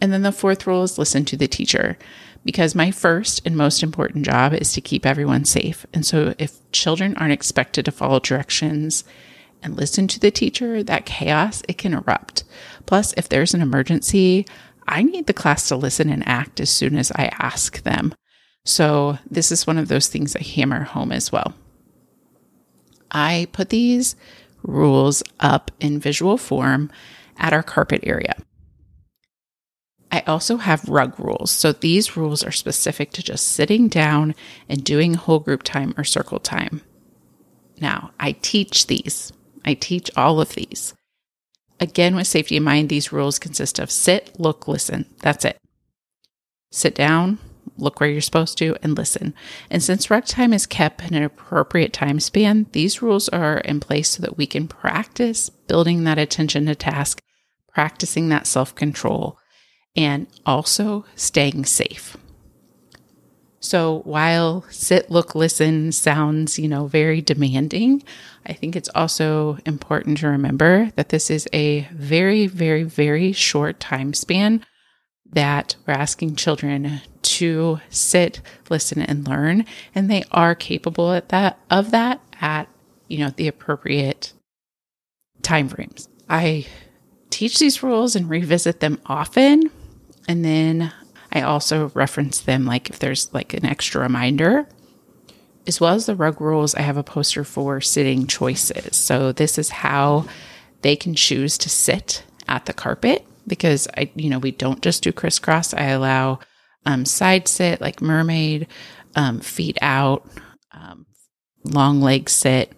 And 0.00 0.12
then 0.12 0.22
the 0.22 0.32
fourth 0.32 0.66
rule 0.66 0.82
is 0.82 0.98
listen 0.98 1.24
to 1.26 1.36
the 1.36 1.46
teacher 1.46 1.98
because 2.44 2.74
my 2.74 2.90
first 2.90 3.42
and 3.44 3.56
most 3.56 3.82
important 3.82 4.24
job 4.24 4.54
is 4.54 4.72
to 4.72 4.80
keep 4.80 5.04
everyone 5.04 5.44
safe. 5.44 5.84
And 5.92 6.06
so 6.06 6.34
if 6.38 6.58
children 6.72 7.14
aren't 7.16 7.34
expected 7.34 7.84
to 7.84 7.92
follow 7.92 8.18
directions 8.18 9.04
and 9.62 9.76
listen 9.76 10.08
to 10.08 10.18
the 10.18 10.30
teacher, 10.30 10.82
that 10.82 11.04
chaos, 11.04 11.62
it 11.68 11.76
can 11.76 11.92
erupt. 11.92 12.44
Plus, 12.86 13.12
if 13.18 13.28
there's 13.28 13.52
an 13.52 13.60
emergency, 13.60 14.46
I 14.88 15.02
need 15.02 15.26
the 15.26 15.34
class 15.34 15.68
to 15.68 15.76
listen 15.76 16.08
and 16.08 16.26
act 16.26 16.60
as 16.60 16.70
soon 16.70 16.96
as 16.96 17.12
I 17.12 17.30
ask 17.38 17.82
them. 17.82 18.14
So 18.64 19.18
this 19.30 19.52
is 19.52 19.66
one 19.66 19.76
of 19.76 19.88
those 19.88 20.08
things 20.08 20.34
I 20.34 20.42
hammer 20.42 20.84
home 20.84 21.12
as 21.12 21.30
well. 21.30 21.54
I 23.10 23.48
put 23.52 23.68
these 23.68 24.16
rules 24.62 25.22
up 25.38 25.70
in 25.80 25.98
visual 25.98 26.36
form 26.36 26.90
at 27.36 27.52
our 27.52 27.62
carpet 27.62 28.00
area. 28.04 28.34
I 30.12 30.20
also 30.26 30.56
have 30.56 30.88
rug 30.88 31.18
rules. 31.18 31.50
So 31.50 31.72
these 31.72 32.16
rules 32.16 32.42
are 32.42 32.50
specific 32.50 33.12
to 33.12 33.22
just 33.22 33.46
sitting 33.46 33.88
down 33.88 34.34
and 34.68 34.82
doing 34.82 35.14
whole 35.14 35.38
group 35.38 35.62
time 35.62 35.94
or 35.96 36.04
circle 36.04 36.40
time. 36.40 36.82
Now, 37.80 38.10
I 38.18 38.32
teach 38.32 38.88
these. 38.88 39.32
I 39.64 39.74
teach 39.74 40.10
all 40.16 40.40
of 40.40 40.54
these. 40.54 40.94
Again, 41.78 42.14
with 42.14 42.26
safety 42.26 42.56
in 42.56 42.64
mind, 42.64 42.88
these 42.88 43.12
rules 43.12 43.38
consist 43.38 43.78
of 43.78 43.90
sit, 43.90 44.38
look, 44.38 44.68
listen. 44.68 45.06
That's 45.20 45.44
it. 45.44 45.56
Sit 46.72 46.94
down, 46.94 47.38
look 47.80 48.00
where 48.00 48.08
you're 48.10 48.20
supposed 48.20 48.58
to, 48.58 48.76
and 48.82 48.96
listen. 48.96 49.34
And 49.70 49.82
since 49.82 50.10
rec 50.10 50.26
time 50.26 50.52
is 50.52 50.66
kept 50.66 51.02
in 51.02 51.14
an 51.14 51.22
appropriate 51.22 51.92
time 51.92 52.20
span, 52.20 52.66
these 52.72 53.02
rules 53.02 53.28
are 53.30 53.58
in 53.58 53.80
place 53.80 54.10
so 54.10 54.22
that 54.22 54.36
we 54.36 54.46
can 54.46 54.68
practice 54.68 55.50
building 55.50 56.04
that 56.04 56.18
attention 56.18 56.66
to 56.66 56.74
task, 56.74 57.20
practicing 57.72 58.28
that 58.28 58.46
self 58.46 58.74
control, 58.74 59.38
and 59.96 60.26
also 60.46 61.04
staying 61.16 61.64
safe. 61.64 62.16
So 63.60 64.00
while 64.04 64.64
sit, 64.70 65.10
look, 65.10 65.34
listen 65.34 65.92
sounds, 65.92 66.58
you 66.58 66.66
know, 66.66 66.86
very 66.86 67.20
demanding, 67.20 68.02
I 68.46 68.54
think 68.54 68.74
it's 68.74 68.88
also 68.94 69.58
important 69.66 70.18
to 70.18 70.28
remember 70.28 70.90
that 70.96 71.10
this 71.10 71.30
is 71.30 71.46
a 71.52 71.82
very, 71.92 72.46
very, 72.46 72.84
very 72.84 73.32
short 73.32 73.78
time 73.78 74.14
span 74.14 74.64
that 75.32 75.76
we're 75.86 75.94
asking 75.94 76.36
children 76.36 77.02
to 77.40 77.80
sit, 77.88 78.40
listen, 78.68 79.02
and 79.02 79.26
learn. 79.26 79.64
And 79.94 80.10
they 80.10 80.24
are 80.30 80.54
capable 80.54 81.12
at 81.12 81.30
that 81.30 81.58
of 81.70 81.90
that 81.90 82.20
at, 82.40 82.68
you 83.08 83.18
know, 83.18 83.30
the 83.30 83.48
appropriate 83.48 84.32
time 85.42 85.68
frames. 85.68 86.08
I 86.28 86.66
teach 87.30 87.58
these 87.58 87.82
rules 87.82 88.14
and 88.14 88.28
revisit 88.28 88.80
them 88.80 89.00
often 89.06 89.70
and 90.28 90.44
then 90.44 90.92
I 91.32 91.42
also 91.42 91.88
reference 91.94 92.40
them 92.40 92.66
like 92.66 92.90
if 92.90 92.98
there's 92.98 93.32
like 93.32 93.54
an 93.54 93.64
extra 93.64 94.02
reminder. 94.02 94.68
As 95.66 95.80
well 95.80 95.94
as 95.94 96.06
the 96.06 96.16
rug 96.16 96.40
rules, 96.40 96.74
I 96.74 96.82
have 96.82 96.96
a 96.96 97.02
poster 97.02 97.44
for 97.44 97.80
sitting 97.80 98.26
choices. 98.26 98.96
So 98.96 99.32
this 99.32 99.58
is 99.58 99.70
how 99.70 100.26
they 100.82 100.96
can 100.96 101.14
choose 101.14 101.58
to 101.58 101.68
sit 101.68 102.24
at 102.48 102.66
the 102.66 102.72
carpet 102.72 103.26
because 103.46 103.86
I, 103.96 104.10
you 104.14 104.30
know, 104.30 104.38
we 104.38 104.50
don't 104.52 104.82
just 104.82 105.02
do 105.02 105.12
crisscross. 105.12 105.74
I 105.74 105.86
allow 105.86 106.40
um, 106.86 107.04
side 107.04 107.48
sit 107.48 107.80
like 107.80 108.00
mermaid, 108.00 108.66
um, 109.16 109.40
feet 109.40 109.78
out, 109.82 110.26
um, 110.72 111.06
long 111.64 112.00
leg 112.00 112.28
sit, 112.28 112.72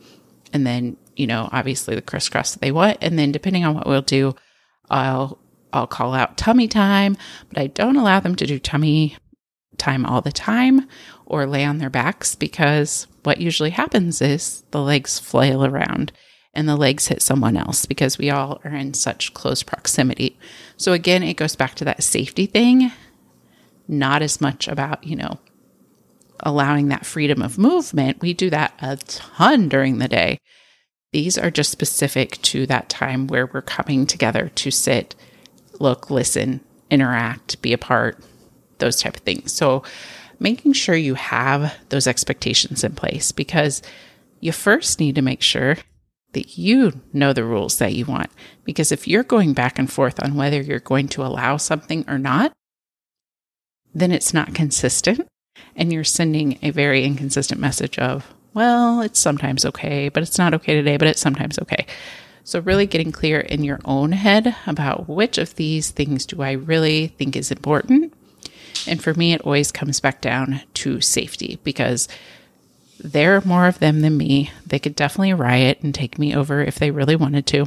and 0.52 0.66
then 0.66 0.96
you 1.16 1.26
know, 1.26 1.48
obviously 1.52 1.94
the 1.94 2.02
crisscross 2.02 2.52
that 2.52 2.60
they 2.60 2.72
want. 2.72 2.98
And 3.00 3.18
then 3.18 3.32
depending 3.32 3.64
on 3.64 3.74
what 3.74 3.86
we'll 3.86 4.02
do, 4.02 4.34
I'll 4.90 5.38
I'll 5.72 5.86
call 5.86 6.14
out 6.14 6.36
tummy 6.36 6.68
time, 6.68 7.16
but 7.48 7.58
I 7.58 7.66
don't 7.68 7.96
allow 7.96 8.20
them 8.20 8.34
to 8.36 8.46
do 8.46 8.58
tummy 8.58 9.16
time 9.78 10.04
all 10.04 10.20
the 10.20 10.32
time 10.32 10.86
or 11.24 11.46
lay 11.46 11.64
on 11.64 11.78
their 11.78 11.88
backs 11.88 12.34
because 12.34 13.06
what 13.22 13.40
usually 13.40 13.70
happens 13.70 14.20
is 14.20 14.64
the 14.70 14.82
legs 14.82 15.18
flail 15.18 15.64
around 15.64 16.12
and 16.52 16.68
the 16.68 16.76
legs 16.76 17.08
hit 17.08 17.22
someone 17.22 17.56
else 17.56 17.86
because 17.86 18.18
we 18.18 18.28
all 18.28 18.60
are 18.64 18.74
in 18.74 18.92
such 18.92 19.32
close 19.32 19.62
proximity. 19.62 20.38
So 20.76 20.92
again, 20.92 21.22
it 21.22 21.38
goes 21.38 21.56
back 21.56 21.74
to 21.76 21.84
that 21.86 22.02
safety 22.02 22.44
thing, 22.44 22.92
not 23.92 24.22
as 24.22 24.40
much 24.40 24.66
about, 24.66 25.04
you 25.04 25.16
know, 25.16 25.38
allowing 26.40 26.88
that 26.88 27.06
freedom 27.06 27.42
of 27.42 27.58
movement. 27.58 28.20
We 28.20 28.34
do 28.34 28.50
that 28.50 28.74
a 28.80 28.96
ton 28.96 29.68
during 29.68 29.98
the 29.98 30.08
day. 30.08 30.38
These 31.12 31.38
are 31.38 31.50
just 31.50 31.70
specific 31.70 32.40
to 32.42 32.66
that 32.66 32.88
time 32.88 33.26
where 33.26 33.46
we're 33.46 33.62
coming 33.62 34.06
together 34.06 34.48
to 34.48 34.70
sit 34.70 35.14
look, 35.78 36.10
listen, 36.10 36.60
interact, 36.90 37.60
be 37.62 37.72
a 37.72 37.78
part, 37.78 38.18
those 38.78 39.00
type 39.00 39.16
of 39.16 39.22
things. 39.22 39.52
So 39.52 39.82
making 40.38 40.72
sure 40.74 40.94
you 40.94 41.14
have 41.14 41.74
those 41.88 42.06
expectations 42.06 42.84
in 42.84 42.94
place 42.94 43.32
because 43.32 43.82
you 44.40 44.52
first 44.52 45.00
need 45.00 45.14
to 45.16 45.22
make 45.22 45.42
sure 45.42 45.76
that 46.32 46.56
you 46.58 47.00
know 47.12 47.32
the 47.32 47.44
rules 47.44 47.78
that 47.78 47.94
you 47.94 48.06
want. 48.06 48.30
Because 48.64 48.92
if 48.92 49.06
you're 49.06 49.22
going 49.22 49.52
back 49.52 49.78
and 49.78 49.90
forth 49.90 50.22
on 50.22 50.34
whether 50.34 50.60
you're 50.60 50.80
going 50.80 51.08
to 51.08 51.24
allow 51.24 51.56
something 51.56 52.04
or 52.08 52.18
not, 52.18 52.52
then 53.94 54.12
it's 54.12 54.34
not 54.34 54.54
consistent 54.54 55.28
and 55.76 55.92
you're 55.92 56.04
sending 56.04 56.58
a 56.62 56.70
very 56.70 57.04
inconsistent 57.04 57.60
message 57.60 57.98
of, 57.98 58.32
well, 58.54 59.00
it's 59.00 59.18
sometimes 59.18 59.64
okay, 59.64 60.08
but 60.08 60.22
it's 60.22 60.38
not 60.38 60.54
okay 60.54 60.74
today, 60.74 60.96
but 60.96 61.08
it's 61.08 61.20
sometimes 61.20 61.58
okay. 61.58 61.86
So, 62.44 62.60
really 62.60 62.86
getting 62.86 63.12
clear 63.12 63.40
in 63.40 63.62
your 63.62 63.80
own 63.84 64.12
head 64.12 64.54
about 64.66 65.08
which 65.08 65.38
of 65.38 65.54
these 65.54 65.90
things 65.90 66.26
do 66.26 66.42
I 66.42 66.52
really 66.52 67.08
think 67.08 67.36
is 67.36 67.52
important. 67.52 68.12
And 68.86 69.02
for 69.02 69.14
me, 69.14 69.32
it 69.32 69.42
always 69.42 69.70
comes 69.70 70.00
back 70.00 70.20
down 70.20 70.60
to 70.74 71.00
safety 71.00 71.60
because 71.62 72.08
there 72.98 73.36
are 73.36 73.42
more 73.42 73.68
of 73.68 73.78
them 73.78 74.00
than 74.00 74.16
me. 74.16 74.50
They 74.66 74.80
could 74.80 74.96
definitely 74.96 75.34
riot 75.34 75.80
and 75.82 75.94
take 75.94 76.18
me 76.18 76.34
over 76.34 76.60
if 76.62 76.78
they 76.78 76.90
really 76.90 77.16
wanted 77.16 77.46
to. 77.48 77.66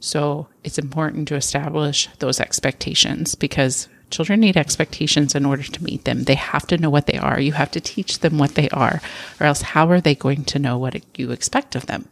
So, 0.00 0.48
it's 0.64 0.78
important 0.78 1.28
to 1.28 1.36
establish 1.36 2.08
those 2.18 2.40
expectations 2.40 3.36
because 3.36 3.88
Children 4.12 4.40
need 4.40 4.58
expectations 4.58 5.34
in 5.34 5.46
order 5.46 5.62
to 5.62 5.82
meet 5.82 6.04
them. 6.04 6.24
They 6.24 6.34
have 6.34 6.66
to 6.66 6.76
know 6.76 6.90
what 6.90 7.06
they 7.06 7.16
are. 7.16 7.40
You 7.40 7.52
have 7.52 7.70
to 7.70 7.80
teach 7.80 8.18
them 8.18 8.36
what 8.36 8.56
they 8.56 8.68
are, 8.68 9.00
or 9.40 9.46
else 9.46 9.62
how 9.62 9.88
are 9.90 10.02
they 10.02 10.14
going 10.14 10.44
to 10.44 10.58
know 10.58 10.76
what 10.76 11.02
you 11.16 11.30
expect 11.30 11.74
of 11.74 11.86
them? 11.86 12.06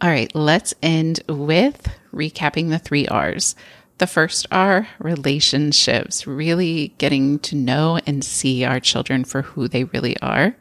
All 0.00 0.08
right, 0.08 0.34
let's 0.34 0.72
end 0.82 1.20
with 1.28 1.86
recapping 2.14 2.70
the 2.70 2.78
three 2.78 3.06
R's. 3.06 3.54
The 3.98 4.06
first 4.06 4.46
R 4.50 4.88
relationships, 4.98 6.26
really 6.26 6.94
getting 6.96 7.38
to 7.40 7.54
know 7.54 8.00
and 8.06 8.24
see 8.24 8.64
our 8.64 8.80
children 8.80 9.24
for 9.24 9.42
who 9.42 9.68
they 9.68 9.84
really 9.84 10.18
are. 10.20 10.56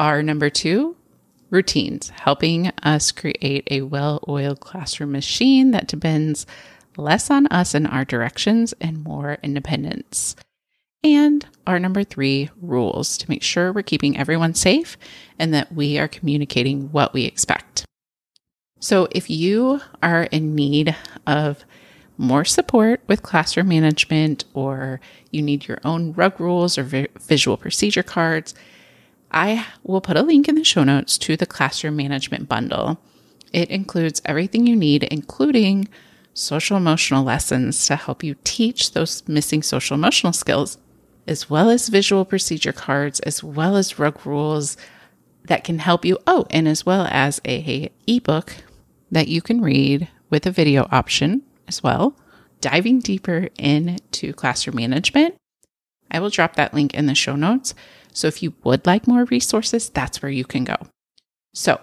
R 0.00 0.24
number 0.24 0.50
two, 0.50 0.96
routines, 1.50 2.08
helping 2.08 2.72
us 2.82 3.12
create 3.12 3.68
a 3.70 3.82
well 3.82 4.24
oiled 4.26 4.58
classroom 4.58 5.12
machine 5.12 5.70
that 5.70 5.86
depends 5.86 6.44
less 6.98 7.30
on 7.30 7.46
us 7.46 7.74
and 7.74 7.86
our 7.86 8.04
directions 8.04 8.74
and 8.80 9.02
more 9.02 9.38
independence. 9.42 10.36
And 11.04 11.46
R 11.66 11.78
number 11.78 12.02
three, 12.02 12.50
rules 12.60 13.16
to 13.18 13.30
make 13.30 13.42
sure 13.42 13.72
we're 13.72 13.82
keeping 13.82 14.18
everyone 14.18 14.54
safe 14.54 14.98
and 15.38 15.54
that 15.54 15.72
we 15.72 15.98
are 15.98 16.08
communicating 16.08 16.90
what 16.90 17.14
we 17.14 17.24
expect. 17.24 17.84
So 18.80 19.08
if 19.12 19.30
you 19.30 19.80
are 20.02 20.24
in 20.24 20.54
need 20.54 20.94
of 21.26 21.64
more 22.16 22.44
support 22.44 23.00
with 23.06 23.22
classroom 23.22 23.68
management 23.68 24.44
or 24.54 25.00
you 25.30 25.40
need 25.40 25.68
your 25.68 25.78
own 25.84 26.12
rug 26.12 26.40
rules 26.40 26.76
or 26.76 26.82
vi- 26.82 27.08
visual 27.20 27.56
procedure 27.56 28.02
cards, 28.02 28.54
I 29.30 29.66
will 29.84 30.00
put 30.00 30.16
a 30.16 30.22
link 30.22 30.48
in 30.48 30.56
the 30.56 30.64
show 30.64 30.84
notes 30.84 31.16
to 31.18 31.36
the 31.36 31.46
classroom 31.46 31.96
management 31.96 32.48
bundle. 32.48 32.98
It 33.52 33.70
includes 33.70 34.20
everything 34.24 34.66
you 34.66 34.74
need, 34.74 35.04
including 35.04 35.88
social 36.38 36.76
emotional 36.76 37.24
lessons 37.24 37.86
to 37.86 37.96
help 37.96 38.22
you 38.22 38.36
teach 38.44 38.92
those 38.92 39.26
missing 39.26 39.62
social 39.62 39.94
emotional 39.94 40.32
skills, 40.32 40.78
as 41.26 41.50
well 41.50 41.68
as 41.68 41.88
visual 41.88 42.24
procedure 42.24 42.72
cards, 42.72 43.20
as 43.20 43.42
well 43.42 43.76
as 43.76 43.98
rug 43.98 44.24
rules 44.24 44.76
that 45.44 45.64
can 45.64 45.80
help 45.80 46.04
you. 46.04 46.18
Oh, 46.26 46.46
and 46.50 46.68
as 46.68 46.86
well 46.86 47.06
as 47.10 47.40
a 47.46 47.90
ebook 48.06 48.54
that 49.10 49.28
you 49.28 49.42
can 49.42 49.60
read 49.60 50.08
with 50.30 50.46
a 50.46 50.50
video 50.50 50.86
option 50.90 51.42
as 51.66 51.82
well, 51.82 52.16
diving 52.60 53.00
deeper 53.00 53.48
into 53.58 54.32
classroom 54.32 54.76
management. 54.76 55.34
I 56.10 56.20
will 56.20 56.30
drop 56.30 56.56
that 56.56 56.72
link 56.72 56.94
in 56.94 57.06
the 57.06 57.14
show 57.14 57.36
notes. 57.36 57.74
So 58.12 58.28
if 58.28 58.42
you 58.42 58.54
would 58.64 58.86
like 58.86 59.06
more 59.06 59.24
resources, 59.24 59.90
that's 59.90 60.22
where 60.22 60.32
you 60.32 60.44
can 60.44 60.64
go. 60.64 60.76
So, 61.54 61.80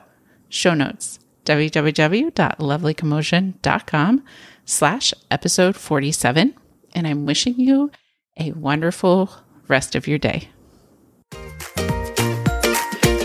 show 0.50 0.74
notes 0.74 1.20
www.lovelycommotion.com 1.46 4.24
slash 4.66 5.14
episode 5.32 5.76
47. 5.76 6.54
And 6.94 7.08
I'm 7.08 7.26
wishing 7.26 7.60
you 7.60 7.92
a 8.40 8.52
wonderful 8.52 9.32
rest 9.68 9.96
of 9.96 10.08
your 10.08 10.18
day. 10.18 10.50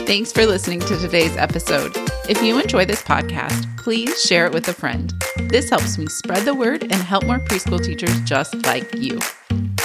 Thanks 0.06 0.32
for 0.32 0.44
listening 0.44 0.80
to 0.80 0.98
today's 0.98 1.36
episode. 1.36 1.92
If 2.28 2.42
you 2.42 2.58
enjoy 2.58 2.84
this 2.84 3.02
podcast, 3.02 3.76
please 3.78 4.20
share 4.22 4.46
it 4.46 4.52
with 4.52 4.66
a 4.66 4.72
friend. 4.72 5.12
This 5.42 5.70
helps 5.70 5.98
me 5.98 6.06
spread 6.06 6.44
the 6.44 6.54
word 6.54 6.82
and 6.82 6.94
help 6.94 7.24
more 7.26 7.38
preschool 7.38 7.82
teachers 7.82 8.20
just 8.22 8.54
like 8.66 8.92
you. 8.94 9.20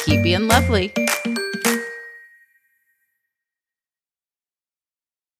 Keep 0.03 0.23
being 0.23 0.47
lovely. 0.47 0.93